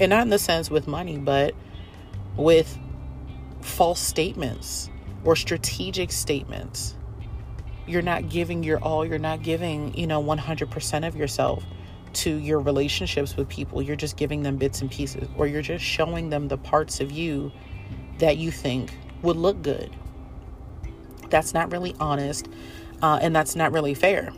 and 0.00 0.10
not 0.10 0.22
in 0.22 0.30
the 0.30 0.38
sense 0.38 0.70
with 0.70 0.86
money 0.86 1.18
but 1.18 1.54
with 2.38 2.78
false 3.60 4.00
statements 4.00 4.88
or 5.24 5.36
strategic 5.36 6.10
statements. 6.12 6.94
You're 7.86 8.02
not 8.02 8.28
giving 8.28 8.62
your 8.62 8.78
all 8.78 9.04
you're 9.04 9.18
not 9.18 9.42
giving 9.42 9.94
you 9.94 10.06
know 10.06 10.22
100% 10.22 11.06
of 11.06 11.16
yourself 11.16 11.64
to 12.14 12.36
your 12.36 12.60
relationships 12.60 13.36
with 13.36 13.48
people. 13.48 13.82
You're 13.82 13.96
just 13.96 14.16
giving 14.16 14.42
them 14.42 14.56
bits 14.56 14.80
and 14.80 14.90
pieces 14.90 15.28
or 15.36 15.46
you're 15.46 15.62
just 15.62 15.84
showing 15.84 16.30
them 16.30 16.48
the 16.48 16.56
parts 16.56 17.00
of 17.00 17.12
you 17.12 17.52
that 18.18 18.38
you 18.38 18.50
think 18.50 18.96
would 19.22 19.36
look 19.36 19.60
good. 19.62 19.94
That's 21.28 21.52
not 21.52 21.70
really 21.72 21.94
honest, 22.00 22.48
uh, 23.02 23.18
and 23.20 23.34
that's 23.34 23.54
not 23.54 23.72
really 23.72 23.94
fair. 23.94 24.32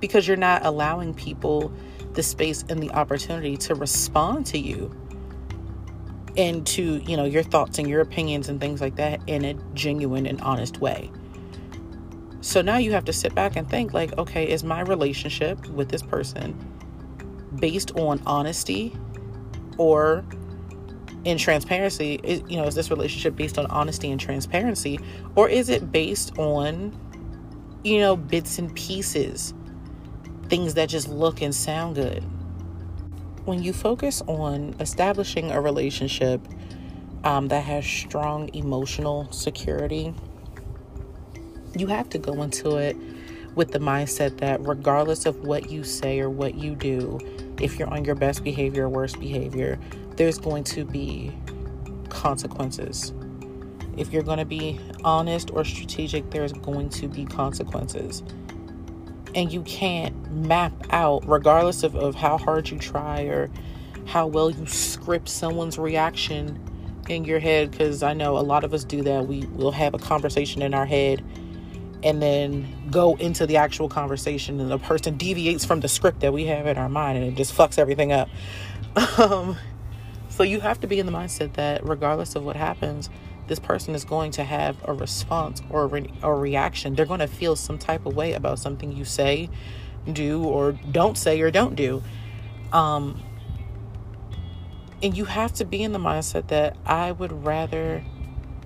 Because 0.00 0.26
you're 0.26 0.36
not 0.36 0.64
allowing 0.64 1.12
people 1.14 1.72
the 2.14 2.22
space 2.22 2.64
and 2.68 2.82
the 2.82 2.90
opportunity 2.92 3.56
to 3.56 3.74
respond 3.74 4.46
to 4.46 4.58
you 4.58 4.94
and 6.36 6.66
to 6.66 6.96
you 7.06 7.16
know 7.16 7.24
your 7.24 7.42
thoughts 7.42 7.78
and 7.78 7.88
your 7.88 8.00
opinions 8.00 8.48
and 8.48 8.60
things 8.60 8.80
like 8.80 8.96
that 8.96 9.20
in 9.26 9.44
a 9.44 9.54
genuine 9.74 10.26
and 10.26 10.40
honest 10.40 10.78
way. 10.78 11.10
So 12.40 12.60
now 12.60 12.76
you 12.76 12.92
have 12.92 13.04
to 13.06 13.12
sit 13.12 13.34
back 13.34 13.56
and 13.56 13.68
think 13.68 13.92
like 13.92 14.16
okay 14.18 14.48
is 14.48 14.64
my 14.64 14.80
relationship 14.80 15.66
with 15.68 15.88
this 15.88 16.02
person 16.02 16.54
based 17.58 17.92
on 17.96 18.20
honesty 18.26 18.94
or 19.78 20.24
in 21.24 21.38
transparency? 21.38 22.20
Is 22.22 22.42
you 22.48 22.56
know 22.56 22.64
is 22.64 22.74
this 22.74 22.90
relationship 22.90 23.36
based 23.36 23.58
on 23.58 23.66
honesty 23.66 24.10
and 24.10 24.20
transparency? 24.20 24.98
Or 25.34 25.48
is 25.48 25.68
it 25.68 25.90
based 25.90 26.38
on 26.38 26.98
you 27.82 27.98
know 27.98 28.16
bits 28.16 28.58
and 28.58 28.74
pieces 28.74 29.54
things 30.48 30.74
that 30.74 30.88
just 30.88 31.08
look 31.08 31.40
and 31.40 31.54
sound 31.54 31.94
good 31.94 32.22
when 33.44 33.62
you 33.62 33.72
focus 33.72 34.22
on 34.26 34.74
establishing 34.80 35.50
a 35.50 35.60
relationship 35.60 36.40
um, 37.24 37.48
that 37.48 37.64
has 37.64 37.86
strong 37.86 38.52
emotional 38.54 39.30
security 39.32 40.14
you 41.76 41.86
have 41.86 42.08
to 42.08 42.18
go 42.18 42.42
into 42.42 42.76
it 42.76 42.96
with 43.54 43.72
the 43.72 43.78
mindset 43.78 44.38
that 44.38 44.60
regardless 44.66 45.26
of 45.26 45.44
what 45.44 45.70
you 45.70 45.84
say 45.84 46.20
or 46.20 46.30
what 46.30 46.54
you 46.54 46.74
do 46.74 47.18
if 47.60 47.78
you're 47.78 47.88
on 47.88 48.04
your 48.04 48.14
best 48.14 48.42
behavior 48.44 48.84
or 48.84 48.88
worst 48.88 49.18
behavior 49.20 49.78
there's 50.16 50.38
going 50.38 50.64
to 50.64 50.84
be 50.84 51.32
consequences. 52.14 53.12
If 53.96 54.12
you're 54.12 54.22
going 54.22 54.38
to 54.38 54.44
be 54.44 54.80
honest 55.04 55.50
or 55.52 55.64
strategic, 55.64 56.30
there's 56.30 56.52
going 56.52 56.88
to 56.90 57.08
be 57.08 57.24
consequences. 57.24 58.22
And 59.34 59.52
you 59.52 59.62
can't 59.62 60.30
map 60.30 60.72
out, 60.90 61.28
regardless 61.28 61.82
of, 61.82 61.96
of 61.96 62.14
how 62.14 62.38
hard 62.38 62.70
you 62.70 62.78
try 62.78 63.22
or 63.22 63.50
how 64.06 64.26
well 64.26 64.50
you 64.50 64.66
script 64.66 65.28
someone's 65.28 65.78
reaction 65.78 66.60
in 67.08 67.24
your 67.24 67.40
head. 67.40 67.70
Because 67.70 68.02
I 68.02 68.12
know 68.14 68.38
a 68.38 68.40
lot 68.40 68.64
of 68.64 68.72
us 68.72 68.84
do 68.84 69.02
that. 69.02 69.26
We 69.26 69.46
will 69.46 69.72
have 69.72 69.94
a 69.94 69.98
conversation 69.98 70.62
in 70.62 70.74
our 70.74 70.86
head 70.86 71.24
and 72.04 72.20
then 72.20 72.66
go 72.90 73.14
into 73.16 73.46
the 73.46 73.56
actual 73.56 73.88
conversation, 73.88 74.60
and 74.60 74.70
the 74.70 74.78
person 74.78 75.16
deviates 75.16 75.64
from 75.64 75.80
the 75.80 75.88
script 75.88 76.20
that 76.20 76.32
we 76.32 76.44
have 76.44 76.66
in 76.66 76.76
our 76.76 76.88
mind 76.88 77.16
and 77.16 77.26
it 77.26 77.34
just 77.34 77.54
fucks 77.54 77.78
everything 77.78 78.12
up. 78.12 78.28
Um, 79.18 79.56
so 80.28 80.42
you 80.42 80.60
have 80.60 80.80
to 80.80 80.86
be 80.86 80.98
in 80.98 81.06
the 81.06 81.12
mindset 81.12 81.54
that 81.54 81.84
regardless 81.84 82.34
of 82.36 82.44
what 82.44 82.54
happens, 82.56 83.10
this 83.46 83.58
person 83.58 83.94
is 83.94 84.04
going 84.04 84.30
to 84.32 84.44
have 84.44 84.76
a 84.84 84.92
response 84.92 85.62
or 85.70 85.82
a, 85.82 85.86
re- 85.86 86.12
a 86.22 86.32
reaction. 86.32 86.94
They're 86.94 87.06
going 87.06 87.20
to 87.20 87.26
feel 87.26 87.56
some 87.56 87.78
type 87.78 88.06
of 88.06 88.16
way 88.16 88.32
about 88.32 88.58
something 88.58 88.92
you 88.92 89.04
say, 89.04 89.50
do, 90.10 90.42
or 90.42 90.72
don't 90.72 91.18
say 91.18 91.40
or 91.40 91.50
don't 91.50 91.74
do. 91.74 92.02
Um, 92.72 93.22
and 95.02 95.16
you 95.16 95.26
have 95.26 95.52
to 95.54 95.64
be 95.64 95.82
in 95.82 95.92
the 95.92 95.98
mindset 95.98 96.48
that 96.48 96.76
I 96.86 97.12
would 97.12 97.44
rather 97.44 98.02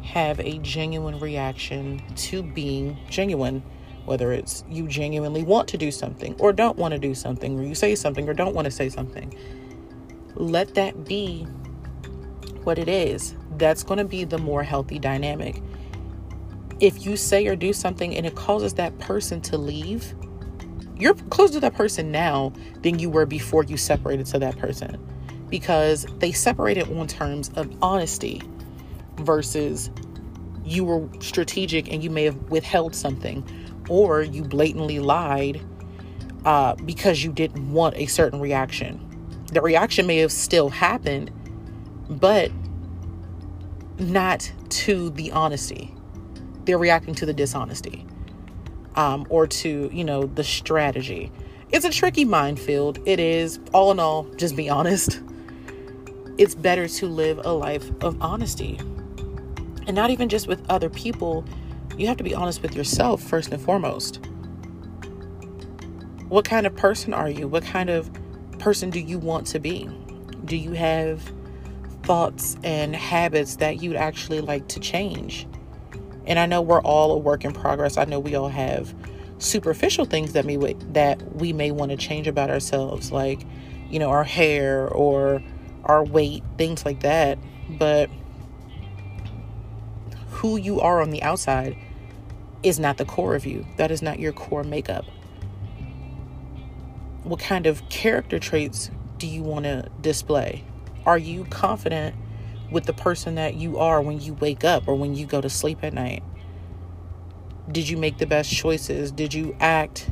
have 0.03 0.39
a 0.41 0.59
genuine 0.59 1.19
reaction 1.19 2.03
to 2.15 2.43
being 2.43 2.97
genuine, 3.11 3.63
whether 4.05 4.33
it's 4.33 4.65
you 4.71 4.87
genuinely 4.87 5.43
want 5.43 5.69
to 5.69 5.77
do 5.77 5.91
something 5.91 6.35
or 6.39 6.53
don't 6.53 6.79
want 6.79 6.93
to 6.93 6.99
do 6.99 7.15
something, 7.15 7.59
or 7.59 7.63
you 7.65 7.75
say 7.75 7.95
something 7.95 8.29
or 8.29 8.35
don't 8.35 8.55
want 8.55 8.67
to 8.67 8.71
say 8.71 8.89
something. 8.89 9.35
Let 10.35 10.75
that 10.77 11.05
be 11.05 11.43
what 12.63 12.79
it 12.79 12.89
is. 12.89 13.35
That's 13.59 13.83
going 13.83 13.99
to 13.99 14.05
be 14.05 14.25
the 14.25 14.39
more 14.39 14.63
healthy 14.63 14.99
dynamic. 14.99 15.63
If 16.81 17.05
you 17.05 17.17
say 17.17 17.47
or 17.47 17.57
do 17.57 17.73
something 17.73 18.15
and 18.15 18.25
it 18.25 18.37
causes 18.37 18.75
that 18.75 18.99
person 18.99 19.41
to 19.43 19.59
leave, 19.59 20.15
you're 20.97 21.15
closer 21.15 21.55
to 21.55 21.61
that 21.61 21.75
person 21.75 22.11
now 22.11 22.53
than 22.83 22.99
you 22.99 23.11
were 23.11 23.27
before 23.27 23.65
you 23.65 23.77
separated 23.77 24.27
to 24.27 24.39
that 24.39 24.59
person 24.59 24.99
because 25.49 26.07
they 26.19 26.33
separated 26.33 26.91
on 26.97 27.07
terms 27.07 27.51
of 27.57 27.73
honesty 27.83 28.43
versus 29.17 29.91
you 30.65 30.85
were 30.85 31.09
strategic 31.21 31.91
and 31.91 32.05
you 32.05 32.11
may 32.11 32.25
have 32.25 32.37
withheld 32.51 32.95
something 32.95 33.45
or 33.89 34.23
you 34.23 34.43
blatantly 34.43 34.99
lied 34.99 35.61
uh, 36.45 36.75
because 36.85 37.25
you 37.25 37.33
didn't 37.33 37.73
want 37.73 37.97
a 37.97 38.07
certain 38.07 38.41
reaction. 38.41 39.05
The 39.53 39.63
reaction 39.63 40.07
may 40.07 40.19
have 40.19 40.33
still 40.33 40.69
happened, 40.69 41.31
but 42.11 42.51
not 43.99 44.51
to 44.71 45.11
the 45.11 45.33
honesty. 45.33 45.95
They're 46.65 46.79
reacting 46.79 47.15
to 47.17 47.27
the 47.27 47.33
dishonesty 47.33 48.07
um, 48.97 49.27
or 49.31 49.47
to, 49.47 49.91
you 49.93 50.05
know, 50.05 50.25
the 50.25 50.45
strategy. 50.45 51.33
It's 51.71 51.85
a 51.85 51.91
tricky 51.91 52.25
minefield. 52.25 52.99
It 53.07 53.21
is, 53.21 53.61
all 53.73 53.91
in 53.91 54.01
all, 54.01 54.25
just 54.37 54.57
be 54.57 54.69
honest. 54.69 55.21
It's 56.39 56.55
better 56.55 56.89
to 56.89 57.07
live 57.07 57.41
a 57.45 57.53
life 57.53 57.91
of 58.03 58.21
honesty. 58.23 58.79
And 59.87 59.95
not 59.95 60.11
even 60.11 60.29
just 60.29 60.47
with 60.47 60.65
other 60.69 60.91
people, 60.91 61.45
you 61.97 62.07
have 62.07 62.17
to 62.19 62.25
be 62.25 62.35
honest 62.35 62.63
with 62.63 62.75
yourself 62.75 63.23
first 63.23 63.53
and 63.53 63.61
foremost. 63.61 64.21
What 66.29 66.45
kind 66.45 66.67
of 66.67 66.77
person 66.77 67.15
are 67.15 67.31
you? 67.31 67.49
What 67.49 67.65
kind 67.65 67.91
of 67.91 68.11
person 68.59 68.91
do 68.91 69.01
you 69.01 69.19
want 69.19 69.47
to 69.49 69.59
be? 69.59 69.89
Do 70.45 70.57
you 70.57 70.73
have 70.73 71.33
thoughts 72.09 72.57
and 72.65 72.97
habits 72.97 73.57
that 73.57 73.83
you'd 73.83 73.95
actually 73.95 74.41
like 74.41 74.67
to 74.67 74.81
change. 74.81 75.47
And 76.27 76.39
I 76.39 76.47
know 76.47 76.63
we're 76.63 76.81
all 76.81 77.13
a 77.13 77.19
work 77.19 77.45
in 77.45 77.53
progress. 77.53 77.99
I 77.99 78.07
know 78.07 78.19
we 78.19 78.35
all 78.35 78.49
have 78.49 78.95
superficial 79.37 80.07
things 80.07 80.33
that 80.33 80.47
we 80.47 80.57
that 80.93 81.23
we 81.35 81.53
may 81.53 81.71
want 81.71 81.91
to 81.91 81.99
change 81.99 82.27
about 82.27 82.49
ourselves, 82.49 83.13
like 83.13 83.43
you 83.91 83.99
know 83.99 84.09
our 84.09 84.25
hair 84.25 84.89
or 84.89 85.43
our 85.85 86.03
weight, 86.03 86.43
things 86.57 86.87
like 86.87 87.01
that. 87.01 87.39
But 87.79 88.09
who 90.31 90.57
you 90.57 90.81
are 90.81 91.03
on 91.03 91.11
the 91.11 91.23
outside 91.23 91.77
is 92.63 92.81
not 92.81 92.97
the 92.97 93.05
core 93.05 93.35
of 93.35 93.45
you. 93.45 93.67
That 93.77 93.91
is 93.91 94.01
not 94.01 94.19
your 94.19 94.33
core 94.33 94.65
makeup. 94.65 95.05
What 97.23 97.39
kind 97.39 97.67
of 97.67 97.87
character 97.91 98.39
traits 98.39 98.91
do 99.19 99.27
you 99.27 99.43
want 99.43 99.67
to 99.67 99.91
display? 100.01 100.65
Are 101.09 101.17
you 101.17 101.47
confident 101.47 102.15
with 102.71 102.85
the 102.85 102.93
person 102.93 103.37
that 103.37 103.55
you 103.55 103.79
are 103.79 104.03
when 104.03 104.21
you 104.21 104.35
wake 104.35 104.63
up 104.63 104.87
or 104.87 104.95
when 104.95 105.15
you 105.15 105.25
go 105.25 105.41
to 105.41 105.49
sleep 105.49 105.79
at 105.83 105.95
night? 105.95 106.23
Did 107.73 107.89
you 107.89 107.97
make 107.97 108.19
the 108.19 108.27
best 108.27 108.53
choices? 108.53 109.11
Did 109.11 109.33
you 109.33 109.57
act 109.59 110.11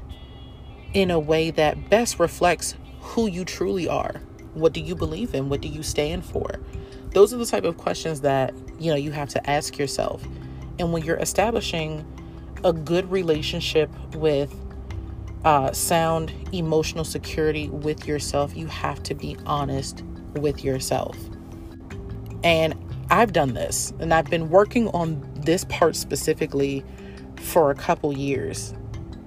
in 0.95 1.11
a 1.11 1.19
way 1.19 1.51
that 1.51 1.91
best 1.91 2.19
reflects 2.19 2.77
who 3.01 3.27
you 3.27 3.45
truly 3.45 3.87
are? 3.87 4.23
What 4.55 4.73
do 4.73 4.81
you 4.81 4.95
believe 4.95 5.35
in? 5.35 5.51
What 5.51 5.61
do 5.61 5.69
you 5.69 5.83
stand 5.83 6.25
for? 6.25 6.61
Those 7.11 7.35
are 7.35 7.37
the 7.37 7.45
type 7.45 7.65
of 7.65 7.77
questions 7.77 8.23
that, 8.23 8.55
you 8.79 8.91
know, 8.91 8.97
you 8.97 9.11
have 9.11 9.29
to 9.29 9.51
ask 9.51 9.77
yourself. 9.77 10.27
And 10.79 10.95
when 10.95 11.05
you're 11.05 11.19
establishing 11.19 12.07
a 12.65 12.73
good 12.73 13.11
relationship 13.11 13.91
with 14.15 14.59
uh, 15.45 15.73
sound 15.73 16.33
emotional 16.53 17.05
security 17.05 17.69
with 17.69 18.07
yourself, 18.07 18.57
you 18.57 18.67
have 18.69 19.03
to 19.03 19.15
be 19.15 19.37
honest 19.45 20.03
with 20.39 20.65
yourself. 20.65 21.17
And 22.45 22.75
I've 23.11 23.33
done 23.33 23.55
this 23.55 23.93
and 24.01 24.13
I've 24.13 24.31
been 24.31 24.51
working 24.51 24.89
on 24.89 25.23
this 25.37 25.65
part 25.65 25.97
specifically 25.97 26.85
for 27.37 27.71
a 27.71 27.75
couple 27.75 28.17
years. 28.17 28.75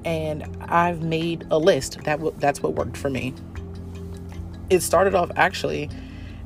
And 0.05 0.43
I've 0.61 1.01
made 1.03 1.45
a 1.51 1.57
list. 1.57 2.03
That 2.03 2.17
w- 2.17 2.35
that's 2.39 2.61
what 2.61 2.73
worked 2.73 2.97
for 2.97 3.09
me. 3.09 3.33
It 4.69 4.81
started 4.81 5.15
off 5.15 5.31
actually 5.35 5.89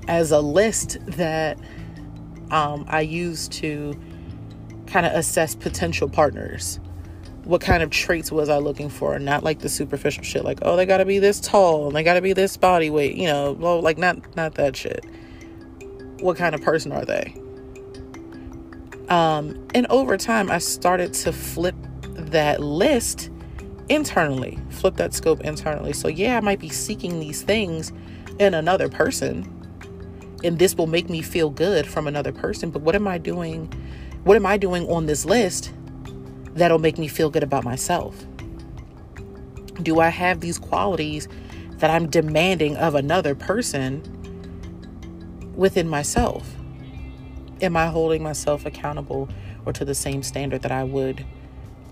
as 0.08 0.32
a 0.32 0.39
list 0.39 0.97
that 1.06 1.58
um, 2.52 2.86
I 2.88 3.02
used 3.02 3.52
to 3.54 3.99
kind 4.88 5.06
of 5.06 5.13
assess 5.13 5.56
potential 5.56 6.10
partners. 6.10 6.80
What 7.44 7.62
kind 7.62 7.84
of 7.84 7.90
traits 7.90 8.32
was 8.32 8.50
I 8.50 8.58
looking 8.58 8.90
for? 8.90 9.20
Not 9.20 9.44
like 9.44 9.60
the 9.60 9.70
superficial 9.70 10.24
shit, 10.24 10.44
like 10.46 10.60
oh 10.62 10.76
they 10.76 10.86
got 10.86 10.98
to 10.98 11.06
be 11.06 11.20
this 11.20 11.40
tall 11.40 11.88
and 11.88 11.96
they 11.96 12.04
got 12.04 12.14
to 12.14 12.22
be 12.22 12.34
this 12.34 12.56
body 12.58 12.90
weight, 12.90 13.16
you 13.16 13.28
know, 13.28 13.54
well, 13.54 13.82
like 13.82 13.98
not 13.98 14.36
not 14.36 14.56
that 14.56 14.76
shit 14.76 15.06
what 16.24 16.38
kind 16.38 16.56
of 16.56 16.62
person 16.62 16.92
are 16.92 17.06
they? 17.06 17.36
Um, 19.10 19.68
and 19.76 19.86
over 19.88 20.18
time, 20.18 20.50
I 20.50 20.58
started 20.58 21.14
to 21.16 21.34
flip 21.34 21.76
that 22.16 22.62
list 22.62 23.30
internally, 23.90 24.58
flip 24.70 24.96
that 24.96 25.14
scope 25.14 25.42
internally. 25.42 25.94
So, 25.94 26.08
yeah, 26.08 26.38
I 26.38 26.40
might 26.40 26.60
be 26.60 26.70
seeking 26.70 27.20
these 27.20 27.42
things 27.42 27.92
in 28.40 28.54
another 28.54 28.88
person, 28.88 29.50
and 30.44 30.58
this 30.58 30.76
will 30.76 30.88
make 30.88 31.10
me 31.10 31.22
feel 31.22 31.50
good 31.50 31.86
from 31.86 32.08
another 32.08 32.32
person. 32.32 32.72
But 32.72 32.82
what 32.82 32.96
am 32.96 33.08
I 33.08 33.18
doing? 33.18 33.72
What 34.24 34.38
am 34.38 34.46
I 34.46 34.56
doing 34.58 34.90
on 34.90 35.06
this 35.06 35.26
list 35.26 35.74
that'll 36.54 36.80
make 36.80 36.98
me 36.98 37.08
feel 37.08 37.30
good 37.30 37.44
about 37.44 37.63
myself? 37.63 38.26
Do 39.82 40.00
I 40.00 40.10
have 40.10 40.39
these 40.39 40.60
qualities 40.60 41.28
that 41.78 41.89
I'm 41.89 42.10
demanding 42.10 42.78
of 42.78 42.96
another 42.96 43.36
person 43.36 44.02
within 45.56 45.88
myself? 45.88 46.56
Am 47.62 47.76
I 47.76 47.88
holding 47.88 48.22
myself 48.22 48.66
accountable 48.66 49.30
or 49.66 49.74
to 49.74 49.86
the 49.86 49.96
same 49.96 50.24
standard 50.24 50.62
that 50.62 50.72
I 50.72 50.84
would 50.84 51.26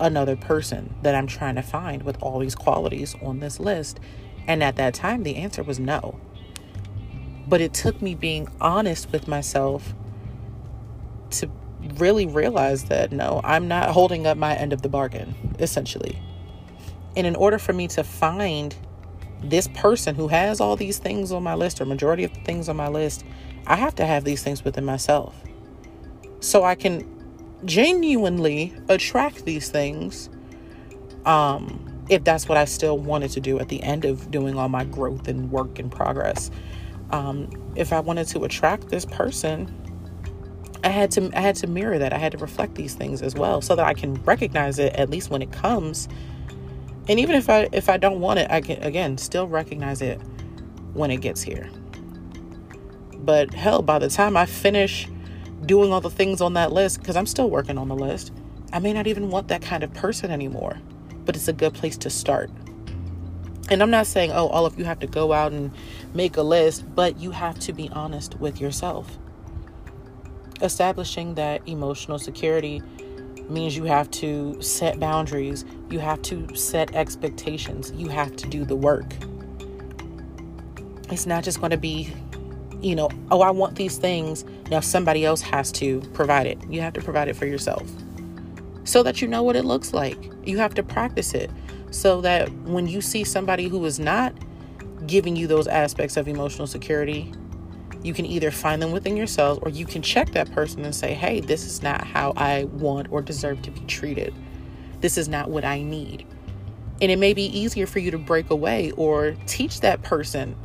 another 0.00 0.36
person 0.36 0.94
that 1.02 1.14
I'm 1.14 1.26
trying 1.26 1.54
to 1.56 1.62
find 1.62 2.02
with 2.02 2.20
all 2.22 2.38
these 2.38 2.54
qualities 2.54 3.14
on 3.22 3.40
this 3.40 3.58
list? 3.58 4.00
And 4.46 4.62
at 4.62 4.76
that 4.76 4.94
time, 4.94 5.22
the 5.22 5.36
answer 5.36 5.62
was 5.62 5.78
no. 5.78 6.18
But 7.46 7.60
it 7.60 7.74
took 7.74 8.00
me 8.00 8.14
being 8.14 8.48
honest 8.60 9.10
with 9.12 9.28
myself 9.28 9.94
to 11.30 11.50
really 11.96 12.26
realize 12.26 12.84
that 12.84 13.12
no, 13.12 13.40
I'm 13.44 13.68
not 13.68 13.90
holding 13.90 14.26
up 14.26 14.36
my 14.36 14.54
end 14.54 14.72
of 14.72 14.82
the 14.82 14.88
bargain, 14.88 15.34
essentially. 15.58 16.18
And 17.16 17.26
in 17.26 17.36
order 17.36 17.58
for 17.58 17.72
me 17.72 17.88
to 17.88 18.04
find 18.04 18.74
this 19.42 19.68
person 19.68 20.14
who 20.14 20.28
has 20.28 20.60
all 20.60 20.76
these 20.76 20.98
things 20.98 21.32
on 21.32 21.42
my 21.42 21.54
list 21.54 21.80
or 21.80 21.84
majority 21.84 22.24
of 22.24 22.32
the 22.32 22.40
things 22.40 22.68
on 22.68 22.76
my 22.76 22.88
list, 22.88 23.24
I 23.66 23.76
have 23.76 23.94
to 23.96 24.06
have 24.06 24.24
these 24.24 24.42
things 24.42 24.64
within 24.64 24.84
myself. 24.84 25.34
So 26.40 26.64
I 26.64 26.74
can 26.74 27.08
genuinely 27.64 28.74
attract 28.88 29.44
these 29.44 29.70
things 29.70 30.28
um 31.24 31.92
if 32.08 32.24
that's 32.24 32.48
what 32.48 32.58
I 32.58 32.64
still 32.64 32.98
wanted 32.98 33.30
to 33.32 33.40
do 33.40 33.58
at 33.58 33.68
the 33.68 33.82
end 33.82 34.04
of 34.04 34.30
doing 34.30 34.58
all 34.58 34.68
my 34.68 34.84
growth 34.84 35.28
and 35.28 35.50
work 35.50 35.78
and 35.78 35.90
progress. 35.90 36.50
Um, 37.10 37.48
if 37.76 37.92
I 37.92 38.00
wanted 38.00 38.26
to 38.28 38.44
attract 38.44 38.88
this 38.88 39.04
person, 39.04 39.72
I 40.84 40.88
had 40.88 41.10
to 41.12 41.30
I 41.34 41.40
had 41.40 41.56
to 41.56 41.66
mirror 41.66 41.98
that. 41.98 42.12
I 42.12 42.18
had 42.18 42.32
to 42.32 42.38
reflect 42.38 42.74
these 42.74 42.94
things 42.94 43.22
as 43.22 43.34
well 43.34 43.60
so 43.60 43.76
that 43.76 43.86
I 43.86 43.94
can 43.94 44.14
recognize 44.24 44.78
it 44.78 44.94
at 44.94 45.10
least 45.10 45.30
when 45.30 45.42
it 45.42 45.52
comes 45.52 46.08
and 47.08 47.18
even 47.18 47.34
if 47.34 47.50
I 47.50 47.68
if 47.72 47.88
I 47.88 47.96
don't 47.96 48.20
want 48.20 48.38
it, 48.38 48.50
I 48.50 48.60
can 48.60 48.82
again 48.82 49.18
still 49.18 49.48
recognize 49.48 50.02
it 50.02 50.20
when 50.94 51.10
it 51.10 51.20
gets 51.20 51.42
here. 51.42 51.68
But 53.18 53.54
hell, 53.54 53.82
by 53.82 53.98
the 53.98 54.08
time 54.08 54.36
I 54.36 54.46
finish 54.46 55.08
doing 55.66 55.92
all 55.92 56.00
the 56.00 56.10
things 56.10 56.40
on 56.40 56.54
that 56.54 56.72
list, 56.72 57.00
because 57.00 57.16
I'm 57.16 57.26
still 57.26 57.50
working 57.50 57.78
on 57.78 57.88
the 57.88 57.96
list, 57.96 58.32
I 58.72 58.78
may 58.78 58.92
not 58.92 59.06
even 59.06 59.30
want 59.30 59.48
that 59.48 59.62
kind 59.62 59.82
of 59.82 59.92
person 59.94 60.30
anymore. 60.30 60.78
But 61.24 61.36
it's 61.36 61.48
a 61.48 61.52
good 61.52 61.74
place 61.74 61.96
to 61.98 62.10
start. 62.10 62.50
And 63.70 63.80
I'm 63.80 63.90
not 63.90 64.06
saying, 64.06 64.32
oh, 64.32 64.48
all 64.48 64.66
of 64.66 64.76
you 64.78 64.84
have 64.84 64.98
to 65.00 65.06
go 65.06 65.32
out 65.32 65.52
and 65.52 65.72
make 66.14 66.36
a 66.36 66.42
list, 66.42 66.84
but 66.94 67.18
you 67.18 67.30
have 67.30 67.58
to 67.60 67.72
be 67.72 67.88
honest 67.90 68.38
with 68.40 68.60
yourself. 68.60 69.18
Establishing 70.62 71.34
that 71.34 71.60
emotional 71.68 72.18
security 72.18 72.80
means 73.48 73.76
you 73.76 73.84
have 73.84 74.10
to 74.12 74.60
set 74.62 74.98
boundaries, 75.00 75.64
you 75.90 75.98
have 75.98 76.22
to 76.22 76.54
set 76.54 76.94
expectations, 76.94 77.92
you 77.92 78.08
have 78.08 78.34
to 78.36 78.48
do 78.48 78.64
the 78.64 78.76
work. 78.76 79.12
It's 81.10 81.26
not 81.26 81.44
just 81.44 81.58
going 81.58 81.72
to 81.72 81.76
be, 81.76 82.12
you 82.80 82.94
know, 82.94 83.10
oh, 83.30 83.42
I 83.42 83.50
want 83.50 83.74
these 83.74 83.98
things. 83.98 84.44
Now 84.70 84.80
somebody 84.80 85.24
else 85.24 85.42
has 85.42 85.72
to 85.72 86.00
provide 86.14 86.46
it. 86.46 86.58
You 86.70 86.80
have 86.80 86.94
to 86.94 87.02
provide 87.02 87.28
it 87.28 87.34
for 87.34 87.46
yourself 87.46 87.86
so 88.84 89.02
that 89.02 89.20
you 89.20 89.28
know 89.28 89.42
what 89.42 89.56
it 89.56 89.64
looks 89.64 89.92
like. 89.92 90.18
You 90.44 90.58
have 90.58 90.74
to 90.74 90.82
practice 90.82 91.34
it 91.34 91.50
so 91.90 92.20
that 92.22 92.50
when 92.62 92.86
you 92.86 93.00
see 93.00 93.24
somebody 93.24 93.68
who 93.68 93.84
is 93.84 93.98
not 93.98 94.32
giving 95.06 95.36
you 95.36 95.46
those 95.46 95.66
aspects 95.66 96.16
of 96.16 96.28
emotional 96.28 96.66
security, 96.66 97.32
you 98.02 98.12
can 98.14 98.26
either 98.26 98.50
find 98.50 98.82
them 98.82 98.92
within 98.92 99.16
yourselves 99.16 99.60
or 99.62 99.70
you 99.70 99.86
can 99.86 100.02
check 100.02 100.32
that 100.32 100.50
person 100.52 100.84
and 100.84 100.94
say, 100.94 101.14
hey, 101.14 101.40
this 101.40 101.64
is 101.64 101.82
not 101.82 102.04
how 102.04 102.32
I 102.36 102.64
want 102.64 103.10
or 103.10 103.22
deserve 103.22 103.62
to 103.62 103.70
be 103.70 103.80
treated. 103.80 104.34
This 105.00 105.16
is 105.16 105.28
not 105.28 105.50
what 105.50 105.64
I 105.64 105.82
need. 105.82 106.26
And 107.00 107.10
it 107.10 107.18
may 107.18 107.34
be 107.34 107.44
easier 107.44 107.86
for 107.86 107.98
you 107.98 108.10
to 108.12 108.18
break 108.18 108.50
away 108.50 108.92
or 108.92 109.36
teach 109.46 109.80
that 109.80 110.02
person 110.02 110.56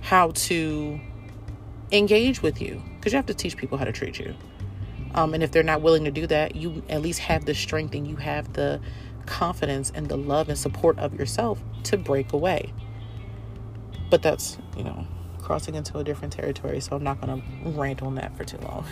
how 0.00 0.30
to 0.32 1.00
engage 1.90 2.42
with 2.42 2.60
you 2.60 2.82
because 2.96 3.12
you 3.12 3.16
have 3.16 3.26
to 3.26 3.34
teach 3.34 3.56
people 3.56 3.78
how 3.78 3.84
to 3.84 3.92
treat 3.92 4.18
you. 4.18 4.34
Um, 5.14 5.34
and 5.34 5.42
if 5.42 5.50
they're 5.50 5.62
not 5.62 5.80
willing 5.80 6.04
to 6.04 6.10
do 6.10 6.26
that, 6.26 6.54
you 6.54 6.82
at 6.88 7.02
least 7.02 7.20
have 7.20 7.44
the 7.44 7.54
strength 7.54 7.94
and 7.94 8.06
you 8.06 8.16
have 8.16 8.52
the 8.52 8.80
confidence 9.26 9.90
and 9.94 10.08
the 10.08 10.16
love 10.16 10.48
and 10.48 10.58
support 10.58 10.98
of 10.98 11.14
yourself 11.14 11.60
to 11.84 11.96
break 11.96 12.32
away. 12.32 12.72
But 14.10 14.22
that's, 14.22 14.58
you 14.76 14.84
know, 14.84 15.06
crossing 15.48 15.76
into 15.76 15.96
a 15.96 16.04
different 16.04 16.30
territory, 16.30 16.78
so 16.78 16.94
I'm 16.94 17.02
not 17.02 17.22
going 17.22 17.40
to 17.40 17.70
rant 17.70 18.02
on 18.02 18.16
that 18.16 18.36
for 18.36 18.44
too 18.44 18.58
long. 18.58 18.84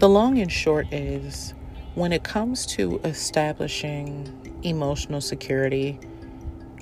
The 0.00 0.08
long 0.08 0.38
and 0.38 0.52
short 0.52 0.92
is 0.92 1.54
when 1.94 2.12
it 2.12 2.24
comes 2.24 2.66
to 2.76 3.00
establishing 3.04 4.60
emotional 4.64 5.22
security, 5.22 5.98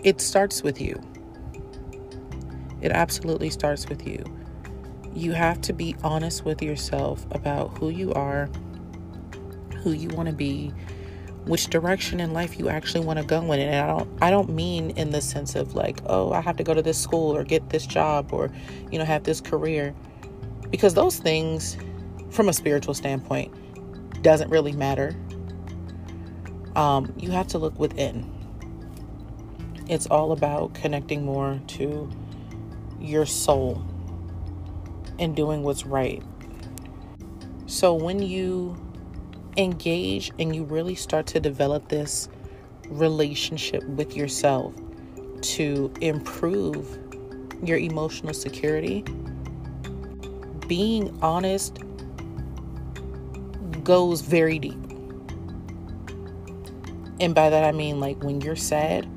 it 0.02 0.20
starts 0.20 0.64
with 0.64 0.80
you. 0.80 1.00
It 2.80 2.90
absolutely 2.90 3.48
starts 3.48 3.88
with 3.88 4.04
you. 4.04 4.24
You 5.14 5.30
have 5.30 5.60
to 5.60 5.72
be 5.72 5.94
honest 6.02 6.44
with 6.44 6.60
yourself 6.60 7.24
about 7.30 7.78
who 7.78 7.90
you 7.90 8.12
are, 8.14 8.50
who 9.84 9.92
you 9.92 10.08
want 10.08 10.28
to 10.28 10.34
be, 10.34 10.72
which 11.46 11.68
direction 11.68 12.20
in 12.20 12.32
life 12.32 12.58
you 12.58 12.68
actually 12.68 13.04
want 13.04 13.18
to 13.18 13.24
go 13.24 13.52
in. 13.52 13.60
And 13.60 13.74
I 13.74 13.86
don't 13.86 14.22
I 14.22 14.30
don't 14.30 14.50
mean 14.50 14.90
in 14.90 15.10
the 15.10 15.20
sense 15.20 15.54
of 15.54 15.74
like 15.74 16.00
oh 16.06 16.32
I 16.32 16.40
have 16.40 16.56
to 16.56 16.64
go 16.64 16.74
to 16.74 16.82
this 16.82 16.98
school 16.98 17.34
or 17.34 17.44
get 17.44 17.70
this 17.70 17.86
job 17.86 18.32
or 18.32 18.50
you 18.90 18.98
know 18.98 19.04
have 19.04 19.24
this 19.24 19.40
career. 19.40 19.94
Because 20.70 20.94
those 20.94 21.16
things 21.18 21.76
from 22.30 22.48
a 22.48 22.52
spiritual 22.52 22.94
standpoint 22.94 23.52
doesn't 24.22 24.50
really 24.50 24.72
matter. 24.72 25.14
Um, 26.74 27.12
you 27.16 27.30
have 27.30 27.46
to 27.48 27.58
look 27.58 27.78
within. 27.78 28.32
It's 29.88 30.06
all 30.06 30.32
about 30.32 30.74
connecting 30.74 31.24
more 31.24 31.60
to 31.68 32.10
your 33.00 33.24
soul 33.24 33.84
and 35.18 35.34
doing 35.36 35.62
what's 35.62 35.86
right. 35.86 36.22
So 37.66 37.94
when 37.94 38.20
you 38.20 38.76
engage 39.56 40.30
and 40.38 40.54
you 40.54 40.64
really 40.64 40.94
start 40.94 41.26
to 41.28 41.40
develop 41.40 41.88
this 41.88 42.28
relationship 42.88 43.84
with 43.88 44.16
yourself 44.16 44.74
to 45.42 45.92
improve 46.00 46.98
your 47.62 47.78
emotional 47.78 48.34
security, 48.34 49.02
being 50.66 51.16
honest 51.22 51.78
goes 53.82 54.20
very 54.20 54.58
deep. 54.58 54.78
And 57.18 57.34
by 57.34 57.48
that 57.50 57.64
I 57.64 57.72
mean 57.72 58.00
like 58.00 58.22
when 58.22 58.40
you're 58.40 58.56
sad, 58.56 59.08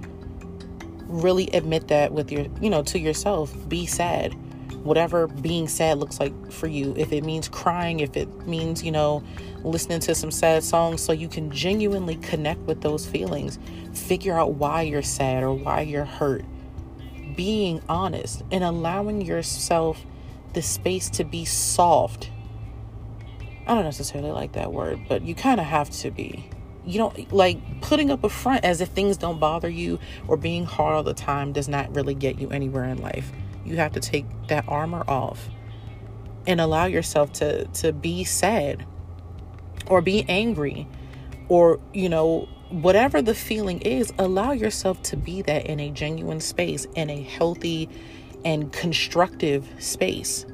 really 1.07 1.47
admit 1.47 1.87
that 1.89 2.13
with 2.13 2.31
your, 2.31 2.45
you 2.61 2.69
know, 2.69 2.83
to 2.83 2.99
yourself, 2.99 3.53
be 3.67 3.85
sad. 3.85 4.35
Whatever 4.83 5.27
being 5.27 5.67
sad 5.67 5.97
looks 5.97 6.19
like 6.19 6.51
for 6.51 6.67
you. 6.67 6.93
If 6.97 7.11
it 7.11 7.23
means 7.23 7.49
crying, 7.49 7.99
if 7.99 8.15
it 8.15 8.29
means, 8.47 8.83
you 8.83 8.91
know, 8.91 9.23
listening 9.63 9.99
to 10.01 10.15
some 10.15 10.31
sad 10.31 10.63
songs 10.63 11.01
so 11.01 11.11
you 11.11 11.27
can 11.27 11.51
genuinely 11.51 12.15
connect 12.15 12.61
with 12.61 12.81
those 12.81 13.05
feelings. 13.05 13.59
Figure 13.93 14.39
out 14.39 14.53
why 14.53 14.83
you're 14.83 15.01
sad 15.01 15.43
or 15.43 15.53
why 15.53 15.81
you're 15.81 16.05
hurt. 16.05 16.45
Being 17.35 17.81
honest 17.89 18.43
and 18.51 18.63
allowing 18.63 19.21
yourself 19.21 20.05
the 20.53 20.61
space 20.61 21.09
to 21.11 21.23
be 21.23 21.45
soft. 21.45 22.31
I 23.67 23.75
don't 23.75 23.83
necessarily 23.83 24.31
like 24.31 24.53
that 24.53 24.73
word, 24.73 25.01
but 25.07 25.21
you 25.21 25.35
kind 25.35 25.59
of 25.59 25.65
have 25.65 25.89
to 25.91 26.09
be. 26.09 26.49
You 26.85 26.97
don't 26.97 27.31
like 27.31 27.81
putting 27.81 28.09
up 28.09 28.23
a 28.23 28.29
front 28.29 28.65
as 28.65 28.81
if 28.81 28.89
things 28.89 29.17
don't 29.17 29.39
bother 29.39 29.69
you 29.69 29.99
or 30.27 30.37
being 30.37 30.65
hard 30.65 30.95
all 30.95 31.03
the 31.03 31.13
time 31.13 31.51
does 31.51 31.67
not 31.67 31.93
really 31.93 32.15
get 32.15 32.39
you 32.39 32.49
anywhere 32.49 32.85
in 32.85 32.99
life. 32.99 33.31
You 33.69 33.77
have 33.77 33.93
to 33.93 34.01
take 34.01 34.25
that 34.47 34.65
armor 34.67 35.03
off 35.07 35.47
and 36.45 36.59
allow 36.59 36.85
yourself 36.85 37.31
to 37.33 37.65
to 37.65 37.93
be 37.93 38.23
sad 38.25 38.85
or 39.87 40.01
be 40.01 40.25
angry 40.27 40.87
or, 41.47 41.79
you 41.93 42.09
know, 42.09 42.47
whatever 42.69 43.21
the 43.21 43.33
feeling 43.33 43.81
is, 43.81 44.13
allow 44.19 44.51
yourself 44.51 45.01
to 45.01 45.17
be 45.17 45.41
that 45.41 45.65
in 45.65 45.79
a 45.79 45.89
genuine 45.89 46.39
space, 46.39 46.85
in 46.95 47.09
a 47.09 47.21
healthy 47.23 47.89
and 48.45 48.71
constructive 48.71 49.67
space. 49.79 50.45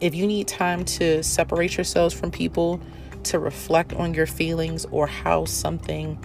If 0.00 0.14
you 0.14 0.26
need 0.26 0.46
time 0.46 0.84
to 0.84 1.22
separate 1.22 1.76
yourselves 1.76 2.14
from 2.14 2.30
people, 2.30 2.80
to 3.24 3.38
reflect 3.38 3.94
on 3.94 4.12
your 4.12 4.26
feelings 4.26 4.84
or 4.90 5.06
how 5.06 5.46
something 5.46 6.22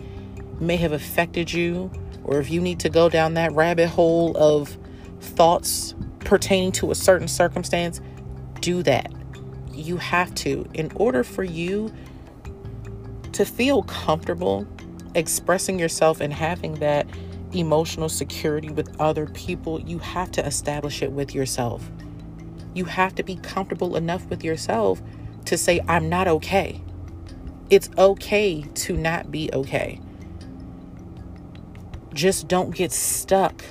may 0.59 0.75
have 0.75 0.91
affected 0.91 1.51
you, 1.51 1.89
or 2.25 2.39
if 2.39 2.51
you 2.51 2.59
need 2.59 2.81
to 2.81 2.89
go 2.89 3.07
down 3.09 3.35
that 3.35 3.53
rabbit 3.53 3.87
hole 3.87 4.35
of 4.35 4.77
thoughts 5.21 5.95
pertaining 6.19 6.71
to 6.73 6.91
a 6.91 6.95
certain 6.95 7.27
circumstance, 7.27 8.01
do 8.61 8.83
that 8.83 9.11
you 9.79 9.97
have 9.97 10.33
to, 10.35 10.67
in 10.73 10.91
order 10.95 11.23
for 11.23 11.43
you 11.43 11.91
to 13.31 13.45
feel 13.45 13.83
comfortable 13.83 14.67
expressing 15.15 15.79
yourself 15.79 16.21
and 16.21 16.33
having 16.33 16.75
that 16.75 17.07
emotional 17.53 18.09
security 18.09 18.69
with 18.69 18.99
other 18.99 19.25
people, 19.27 19.79
you 19.81 19.97
have 19.99 20.31
to 20.31 20.45
establish 20.45 21.01
it 21.01 21.11
with 21.11 21.33
yourself. 21.33 21.89
You 22.73 22.85
have 22.85 23.15
to 23.15 23.23
be 23.23 23.35
comfortable 23.37 23.95
enough 23.95 24.25
with 24.29 24.43
yourself 24.43 25.01
to 25.45 25.57
say, 25.57 25.81
I'm 25.87 26.09
not 26.09 26.27
okay. 26.27 26.81
It's 27.69 27.89
okay 27.97 28.61
to 28.61 28.95
not 28.95 29.31
be 29.31 29.49
okay. 29.53 29.99
Just 32.13 32.47
don't 32.47 32.75
get 32.75 32.91
stuck. 32.91 33.63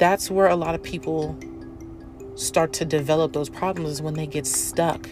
That's 0.00 0.30
where 0.30 0.46
a 0.46 0.56
lot 0.56 0.74
of 0.74 0.82
people 0.82 1.38
start 2.34 2.72
to 2.72 2.86
develop 2.86 3.34
those 3.34 3.50
problems 3.50 4.00
when 4.00 4.14
they 4.14 4.26
get 4.26 4.46
stuck 4.46 5.10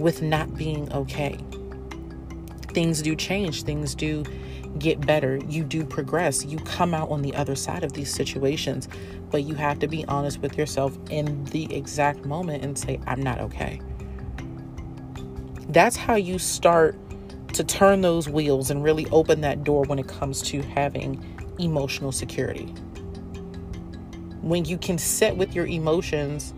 with 0.00 0.20
not 0.20 0.56
being 0.56 0.92
okay. 0.92 1.38
Things 2.72 3.02
do 3.02 3.14
change, 3.14 3.62
things 3.62 3.94
do 3.94 4.24
get 4.80 5.06
better, 5.06 5.36
you 5.48 5.62
do 5.62 5.84
progress, 5.84 6.44
you 6.44 6.58
come 6.58 6.92
out 6.92 7.08
on 7.08 7.22
the 7.22 7.36
other 7.36 7.54
side 7.54 7.84
of 7.84 7.92
these 7.92 8.12
situations, 8.12 8.88
but 9.30 9.44
you 9.44 9.54
have 9.54 9.78
to 9.78 9.86
be 9.86 10.04
honest 10.06 10.40
with 10.40 10.58
yourself 10.58 10.98
in 11.08 11.44
the 11.44 11.72
exact 11.72 12.24
moment 12.24 12.64
and 12.64 12.76
say, 12.76 12.98
I'm 13.06 13.22
not 13.22 13.38
okay. 13.38 13.80
That's 15.68 15.94
how 15.94 16.16
you 16.16 16.40
start 16.40 16.96
to 17.52 17.62
turn 17.62 18.00
those 18.00 18.28
wheels 18.28 18.72
and 18.72 18.82
really 18.82 19.06
open 19.12 19.42
that 19.42 19.62
door 19.62 19.84
when 19.84 20.00
it 20.00 20.08
comes 20.08 20.42
to 20.42 20.62
having 20.62 21.24
emotional 21.60 22.10
security. 22.10 22.74
When 24.46 24.64
you 24.64 24.78
can 24.78 24.96
sit 24.96 25.36
with 25.36 25.56
your 25.56 25.66
emotions 25.66 26.54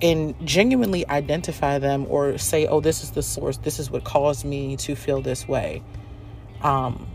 and 0.00 0.34
genuinely 0.46 1.06
identify 1.06 1.78
them 1.78 2.06
or 2.08 2.38
say, 2.38 2.66
oh, 2.66 2.80
this 2.80 3.02
is 3.02 3.10
the 3.10 3.22
source, 3.22 3.58
this 3.58 3.78
is 3.78 3.90
what 3.90 4.02
caused 4.02 4.46
me 4.46 4.76
to 4.78 4.94
feel 4.94 5.20
this 5.20 5.46
way. 5.46 5.82
Um, 6.62 7.06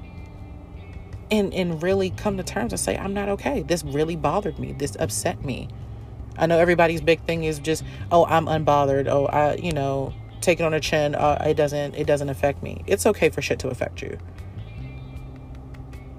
and, 1.31 1.51
and 1.55 1.81
really 1.81 2.11
come 2.11 2.37
to 2.37 2.43
terms 2.43 2.71
and 2.71 2.79
say, 2.79 2.95
I'm 2.95 3.15
not 3.15 3.29
okay. 3.29 3.63
This 3.63 3.83
really 3.83 4.15
bothered 4.15 4.59
me. 4.59 4.73
This 4.73 4.95
upset 4.99 5.43
me. 5.43 5.67
I 6.37 6.45
know 6.45 6.59
everybody's 6.59 7.01
big 7.01 7.25
thing 7.25 7.43
is 7.45 7.57
just, 7.57 7.83
oh, 8.11 8.27
I'm 8.27 8.45
unbothered. 8.45 9.07
Oh, 9.07 9.25
I, 9.25 9.55
you 9.55 9.71
know, 9.71 10.13
take 10.39 10.59
it 10.59 10.63
on 10.63 10.75
a 10.75 10.79
chin. 10.79 11.15
Uh, 11.15 11.43
it 11.47 11.55
doesn't, 11.55 11.95
it 11.95 12.05
doesn't 12.05 12.29
affect 12.29 12.61
me. 12.61 12.83
It's 12.85 13.07
okay 13.07 13.29
for 13.29 13.41
shit 13.41 13.57
to 13.59 13.69
affect 13.69 14.03
you. 14.03 14.19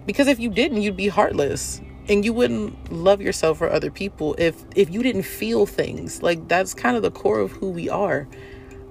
Because 0.07 0.27
if 0.27 0.41
you 0.41 0.51
didn't, 0.51 0.83
you'd 0.83 0.97
be 0.97 1.07
heartless 1.07 1.81
and 2.09 2.25
you 2.25 2.33
wouldn't 2.33 2.93
love 2.93 3.21
yourself 3.21 3.61
or 3.61 3.71
other 3.71 3.91
people 3.91 4.35
if 4.39 4.65
if 4.75 4.91
you 4.91 5.03
didn't 5.03 5.23
feel 5.23 5.67
things. 5.67 6.23
Like 6.23 6.49
that's 6.49 6.75
kind 6.75 6.97
of 6.97 7.03
the 7.03 7.11
core 7.11 7.41
of 7.41 7.53
who 7.53 7.71
we 7.71 7.89
are. 7.89 8.29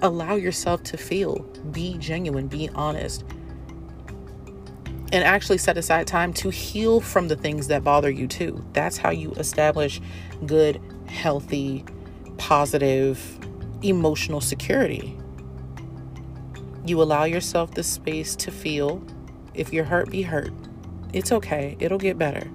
Allow 0.01 0.35
yourself 0.35 0.83
to 0.83 0.97
feel. 0.97 1.39
Be 1.71 1.97
genuine. 1.97 2.47
Be 2.47 2.69
honest. 2.73 3.23
And 5.13 5.25
actually 5.25 5.57
set 5.57 5.77
aside 5.77 6.07
time 6.07 6.31
to 6.35 6.49
heal 6.49 7.01
from 7.01 7.27
the 7.27 7.35
things 7.35 7.67
that 7.67 7.83
bother 7.83 8.09
you 8.09 8.27
too. 8.27 8.63
That's 8.71 8.97
how 8.97 9.09
you 9.09 9.31
establish 9.33 10.01
good 10.45 10.81
healthy 11.07 11.83
positive 12.37 13.39
emotional 13.83 14.41
security. 14.41 15.17
You 16.85 17.01
allow 17.01 17.25
yourself 17.25 17.71
the 17.71 17.83
space 17.83 18.35
to 18.37 18.51
feel. 18.51 19.03
If 19.53 19.73
you're 19.73 19.83
hurt 19.83 20.09
be 20.09 20.21
hurt 20.21 20.53
it's 21.13 21.31
okay. 21.33 21.75
It'll 21.79 21.97
get 21.97 22.17
better 22.17 22.49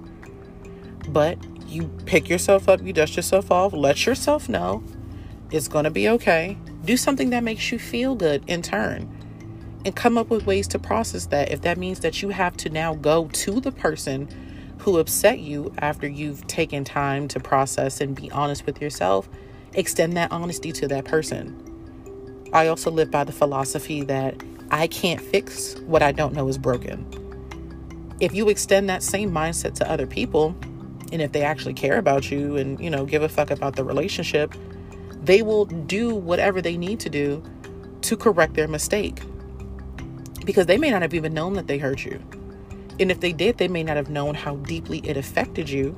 but 1.07 1.37
you 1.67 1.87
pick 2.05 2.29
yourself 2.29 2.69
up, 2.69 2.81
you 2.81 2.93
dust 2.93 3.15
yourself 3.15 3.51
off, 3.51 3.73
let 3.73 4.05
yourself 4.05 4.47
know 4.47 4.83
it's 5.51 5.67
going 5.67 5.85
to 5.85 5.91
be 5.91 6.09
okay. 6.09 6.57
Do 6.83 6.97
something 6.97 7.29
that 7.31 7.43
makes 7.43 7.71
you 7.71 7.79
feel 7.79 8.15
good 8.15 8.43
in 8.47 8.61
turn 8.61 9.13
and 9.85 9.95
come 9.95 10.17
up 10.17 10.29
with 10.29 10.45
ways 10.45 10.67
to 10.69 10.79
process 10.79 11.27
that. 11.27 11.51
If 11.51 11.61
that 11.61 11.77
means 11.77 12.01
that 12.01 12.21
you 12.21 12.29
have 12.29 12.57
to 12.57 12.69
now 12.69 12.95
go 12.95 13.27
to 13.27 13.59
the 13.59 13.71
person 13.71 14.27
who 14.79 14.99
upset 14.99 15.39
you 15.39 15.73
after 15.79 16.07
you've 16.07 16.45
taken 16.47 16.83
time 16.83 17.27
to 17.29 17.39
process 17.39 18.01
and 18.01 18.15
be 18.15 18.29
honest 18.31 18.65
with 18.65 18.81
yourself, 18.81 19.29
extend 19.73 20.15
that 20.17 20.31
honesty 20.31 20.71
to 20.71 20.87
that 20.89 21.05
person. 21.05 21.63
I 22.53 22.67
also 22.67 22.91
live 22.91 23.11
by 23.11 23.23
the 23.23 23.31
philosophy 23.31 24.03
that 24.03 24.41
I 24.71 24.87
can't 24.87 25.21
fix 25.21 25.75
what 25.81 26.01
I 26.01 26.11
don't 26.11 26.33
know 26.33 26.47
is 26.47 26.57
broken. 26.57 27.05
If 28.19 28.33
you 28.33 28.49
extend 28.49 28.89
that 28.89 29.03
same 29.03 29.31
mindset 29.31 29.75
to 29.75 29.89
other 29.89 30.07
people, 30.07 30.55
and 31.11 31.21
if 31.21 31.31
they 31.31 31.43
actually 31.43 31.73
care 31.73 31.97
about 31.97 32.29
you 32.31 32.57
and, 32.57 32.79
you 32.79 32.89
know, 32.89 33.05
give 33.05 33.23
a 33.23 33.29
fuck 33.29 33.51
about 33.51 33.75
the 33.75 33.83
relationship, 33.83 34.53
they 35.23 35.41
will 35.41 35.65
do 35.65 36.13
whatever 36.13 36.61
they 36.61 36.77
need 36.77 36.99
to 37.01 37.09
do 37.09 37.43
to 38.01 38.17
correct 38.17 38.53
their 38.53 38.67
mistake. 38.67 39.21
Because 40.45 40.65
they 40.65 40.77
may 40.77 40.89
not 40.89 41.01
have 41.01 41.13
even 41.13 41.33
known 41.33 41.53
that 41.53 41.67
they 41.67 41.77
hurt 41.77 42.05
you. 42.05 42.21
And 42.99 43.11
if 43.11 43.19
they 43.19 43.33
did, 43.33 43.57
they 43.57 43.67
may 43.67 43.83
not 43.83 43.95
have 43.95 44.09
known 44.09 44.35
how 44.35 44.55
deeply 44.57 44.99
it 44.99 45.17
affected 45.17 45.69
you 45.69 45.97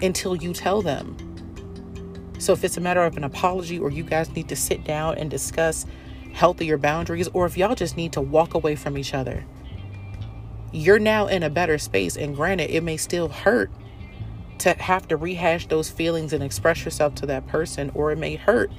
until 0.00 0.36
you 0.36 0.52
tell 0.52 0.82
them. 0.82 1.16
So 2.38 2.52
if 2.52 2.62
it's 2.62 2.76
a 2.76 2.80
matter 2.80 3.02
of 3.02 3.16
an 3.16 3.24
apology 3.24 3.78
or 3.78 3.90
you 3.90 4.04
guys 4.04 4.30
need 4.30 4.48
to 4.48 4.56
sit 4.56 4.84
down 4.84 5.18
and 5.18 5.30
discuss 5.30 5.86
healthier 6.32 6.78
boundaries, 6.78 7.28
or 7.28 7.46
if 7.46 7.56
y'all 7.58 7.74
just 7.74 7.96
need 7.96 8.12
to 8.12 8.20
walk 8.20 8.54
away 8.54 8.76
from 8.76 8.96
each 8.96 9.12
other, 9.12 9.44
you're 10.72 11.00
now 11.00 11.26
in 11.26 11.42
a 11.42 11.50
better 11.50 11.78
space. 11.78 12.16
And 12.16 12.36
granted, 12.36 12.70
it 12.70 12.82
may 12.84 12.96
still 12.96 13.28
hurt 13.28 13.70
to 14.58 14.74
have 14.74 15.08
to 15.08 15.16
rehash 15.16 15.66
those 15.66 15.90
feelings 15.90 16.32
and 16.32 16.42
express 16.42 16.84
yourself 16.84 17.14
to 17.16 17.26
that 17.26 17.46
person, 17.46 17.90
or 17.94 18.12
it 18.12 18.18
may 18.18 18.36
hurt 18.36 18.70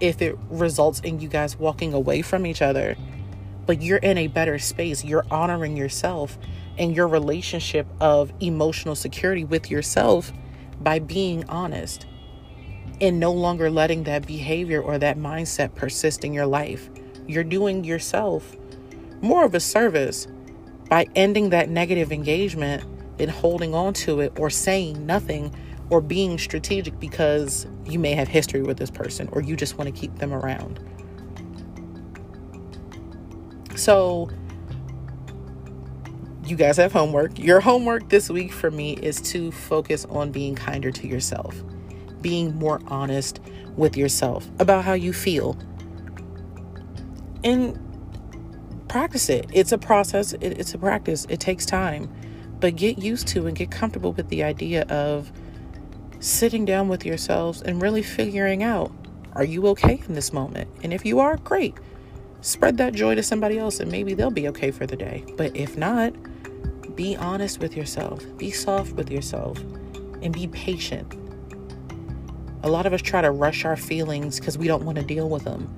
if 0.00 0.20
it 0.22 0.36
results 0.48 1.00
in 1.00 1.20
you 1.20 1.28
guys 1.28 1.56
walking 1.56 1.92
away 1.92 2.22
from 2.22 2.46
each 2.46 2.62
other. 2.62 2.96
But 3.66 3.82
you're 3.82 3.98
in 3.98 4.18
a 4.18 4.26
better 4.26 4.58
space. 4.58 5.04
You're 5.04 5.26
honoring 5.30 5.76
yourself 5.76 6.38
and 6.78 6.96
your 6.96 7.06
relationship 7.06 7.86
of 8.00 8.32
emotional 8.40 8.94
security 8.94 9.44
with 9.44 9.70
yourself 9.70 10.32
by 10.80 10.98
being 10.98 11.48
honest 11.48 12.06
and 13.00 13.20
no 13.20 13.32
longer 13.32 13.70
letting 13.70 14.04
that 14.04 14.26
behavior 14.26 14.80
or 14.80 14.98
that 14.98 15.18
mindset 15.18 15.74
persist 15.74 16.24
in 16.24 16.32
your 16.32 16.46
life. 16.46 16.90
You're 17.26 17.44
doing 17.44 17.84
yourself 17.84 18.56
more 19.20 19.44
of 19.44 19.54
a 19.54 19.60
service 19.60 20.26
by 20.88 21.06
ending 21.14 21.50
that 21.50 21.68
negative 21.68 22.12
engagement 22.12 22.82
been 23.20 23.28
holding 23.28 23.74
on 23.74 23.92
to 23.92 24.20
it 24.20 24.32
or 24.38 24.48
saying 24.48 25.04
nothing 25.04 25.54
or 25.90 26.00
being 26.00 26.38
strategic 26.38 26.98
because 26.98 27.66
you 27.84 27.98
may 27.98 28.14
have 28.14 28.26
history 28.26 28.62
with 28.62 28.78
this 28.78 28.90
person 28.90 29.28
or 29.32 29.42
you 29.42 29.54
just 29.54 29.76
want 29.76 29.94
to 29.94 30.00
keep 30.00 30.14
them 30.16 30.32
around. 30.32 30.80
So, 33.76 34.30
you 36.46 36.56
guys 36.56 36.78
have 36.78 36.92
homework. 36.92 37.38
Your 37.38 37.60
homework 37.60 38.08
this 38.08 38.30
week 38.30 38.52
for 38.52 38.70
me 38.70 38.94
is 38.94 39.20
to 39.32 39.52
focus 39.52 40.06
on 40.06 40.32
being 40.32 40.54
kinder 40.54 40.90
to 40.90 41.06
yourself, 41.06 41.54
being 42.22 42.54
more 42.56 42.80
honest 42.86 43.38
with 43.76 43.98
yourself 43.98 44.48
about 44.58 44.82
how 44.82 44.94
you 44.94 45.12
feel, 45.12 45.58
and 47.44 47.78
practice 48.88 49.28
it. 49.28 49.44
It's 49.52 49.72
a 49.72 49.78
process, 49.78 50.32
it's 50.40 50.72
a 50.72 50.78
practice, 50.78 51.26
it 51.28 51.38
takes 51.38 51.66
time. 51.66 52.10
But 52.60 52.76
get 52.76 52.98
used 52.98 53.26
to 53.28 53.46
and 53.46 53.56
get 53.56 53.70
comfortable 53.70 54.12
with 54.12 54.28
the 54.28 54.42
idea 54.42 54.82
of 54.84 55.32
sitting 56.20 56.64
down 56.66 56.88
with 56.88 57.04
yourselves 57.04 57.62
and 57.62 57.80
really 57.80 58.02
figuring 58.02 58.62
out 58.62 58.92
are 59.34 59.44
you 59.44 59.68
okay 59.68 60.02
in 60.08 60.14
this 60.14 60.32
moment? 60.32 60.68
And 60.82 60.92
if 60.92 61.04
you 61.04 61.20
are, 61.20 61.36
great. 61.36 61.74
Spread 62.40 62.78
that 62.78 62.94
joy 62.94 63.14
to 63.14 63.22
somebody 63.22 63.58
else 63.58 63.80
and 63.80 63.90
maybe 63.90 64.12
they'll 64.12 64.30
be 64.30 64.48
okay 64.48 64.70
for 64.70 64.86
the 64.86 64.96
day. 64.96 65.24
But 65.36 65.54
if 65.56 65.76
not, 65.76 66.14
be 66.96 67.16
honest 67.16 67.60
with 67.60 67.76
yourself, 67.76 68.24
be 68.36 68.50
soft 68.50 68.92
with 68.92 69.10
yourself, 69.10 69.58
and 70.22 70.32
be 70.32 70.48
patient. 70.48 71.14
A 72.62 72.68
lot 72.68 72.86
of 72.86 72.92
us 72.92 73.00
try 73.00 73.22
to 73.22 73.30
rush 73.30 73.64
our 73.64 73.76
feelings 73.76 74.38
because 74.38 74.58
we 74.58 74.66
don't 74.66 74.84
want 74.84 74.98
to 74.98 75.04
deal 75.04 75.28
with 75.28 75.44
them. 75.44 75.74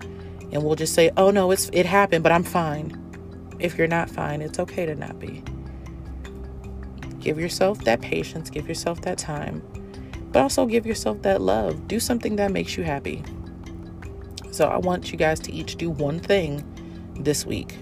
And 0.51 0.64
we'll 0.64 0.75
just 0.75 0.95
say, 0.95 1.11
"Oh 1.16 1.31
no, 1.31 1.51
it's 1.51 1.71
it 1.73 1.87
happened, 1.87 2.23
but 2.23 2.33
I'm 2.33 2.42
fine." 2.42 2.99
If 3.59 3.79
you're 3.79 3.87
not 3.87 4.11
fine, 4.11 4.42
it's 4.42 4.59
okay 4.59 4.85
to 4.87 4.95
not 4.95 5.21
be. 5.21 5.45
Give 7.23 7.39
yourself 7.39 7.85
that 7.85 8.03
patience, 8.03 8.51
give 8.51 8.69
yourself 8.69 9.01
that 9.03 9.17
time, 9.17 9.63
but 10.33 10.43
also 10.43 10.67
give 10.67 10.85
yourself 10.85 11.23
that 11.23 11.41
love. 11.41 11.87
Do 11.87 12.01
something 12.01 12.37
that 12.37 12.51
makes 12.51 12.77
you 12.77 12.83
happy. 12.83 13.23
So 14.51 14.67
I 14.67 14.77
want 14.77 15.13
you 15.13 15.17
guys 15.17 15.41
to 15.41 15.53
each 15.53 15.77
do 15.77 15.89
one 15.89 16.19
thing 16.19 16.65
this 17.19 17.47
week 17.47 17.79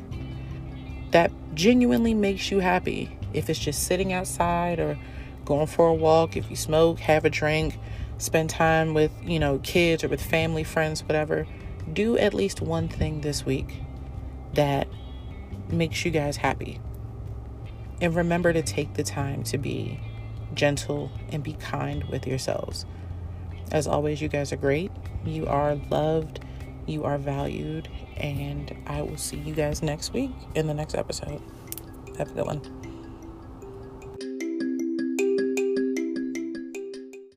that 1.10 1.32
genuinely 1.54 2.14
makes 2.14 2.50
you 2.50 2.60
happy. 2.60 3.18
If 3.32 3.48
it's 3.48 3.58
just 3.58 3.84
sitting 3.84 4.12
outside 4.12 4.78
or 4.78 4.98
going 5.44 5.66
for 5.66 5.88
a 5.88 5.94
walk, 5.94 6.36
if 6.36 6.50
you 6.50 6.56
smoke, 6.56 7.00
have 7.00 7.24
a 7.24 7.30
drink, 7.30 7.78
spend 8.18 8.50
time 8.50 8.94
with, 8.94 9.10
you 9.24 9.38
know, 9.38 9.58
kids 9.60 10.04
or 10.04 10.08
with 10.08 10.22
family, 10.22 10.62
friends, 10.62 11.02
whatever, 11.02 11.46
do 11.92 12.18
at 12.18 12.34
least 12.34 12.60
one 12.60 12.88
thing 12.88 13.22
this 13.22 13.44
week 13.44 13.80
that 14.54 14.86
makes 15.70 16.04
you 16.04 16.10
guys 16.10 16.36
happy. 16.36 16.78
And 18.00 18.14
remember 18.14 18.52
to 18.52 18.62
take 18.62 18.94
the 18.94 19.02
time 19.02 19.42
to 19.44 19.58
be 19.58 20.00
gentle 20.54 21.10
and 21.30 21.42
be 21.42 21.52
kind 21.54 22.04
with 22.04 22.26
yourselves. 22.26 22.86
As 23.72 23.86
always, 23.86 24.20
you 24.20 24.28
guys 24.28 24.52
are 24.52 24.56
great. 24.56 24.90
You 25.24 25.46
are 25.46 25.74
loved, 25.90 26.40
you 26.86 27.04
are 27.04 27.18
valued, 27.18 27.88
and 28.16 28.74
I 28.86 29.02
will 29.02 29.18
see 29.18 29.36
you 29.36 29.54
guys 29.54 29.82
next 29.82 30.12
week 30.12 30.32
in 30.54 30.66
the 30.66 30.74
next 30.74 30.94
episode. 30.94 31.42
Have 32.18 32.30
a 32.30 32.34
good 32.34 32.46
one. 32.46 32.79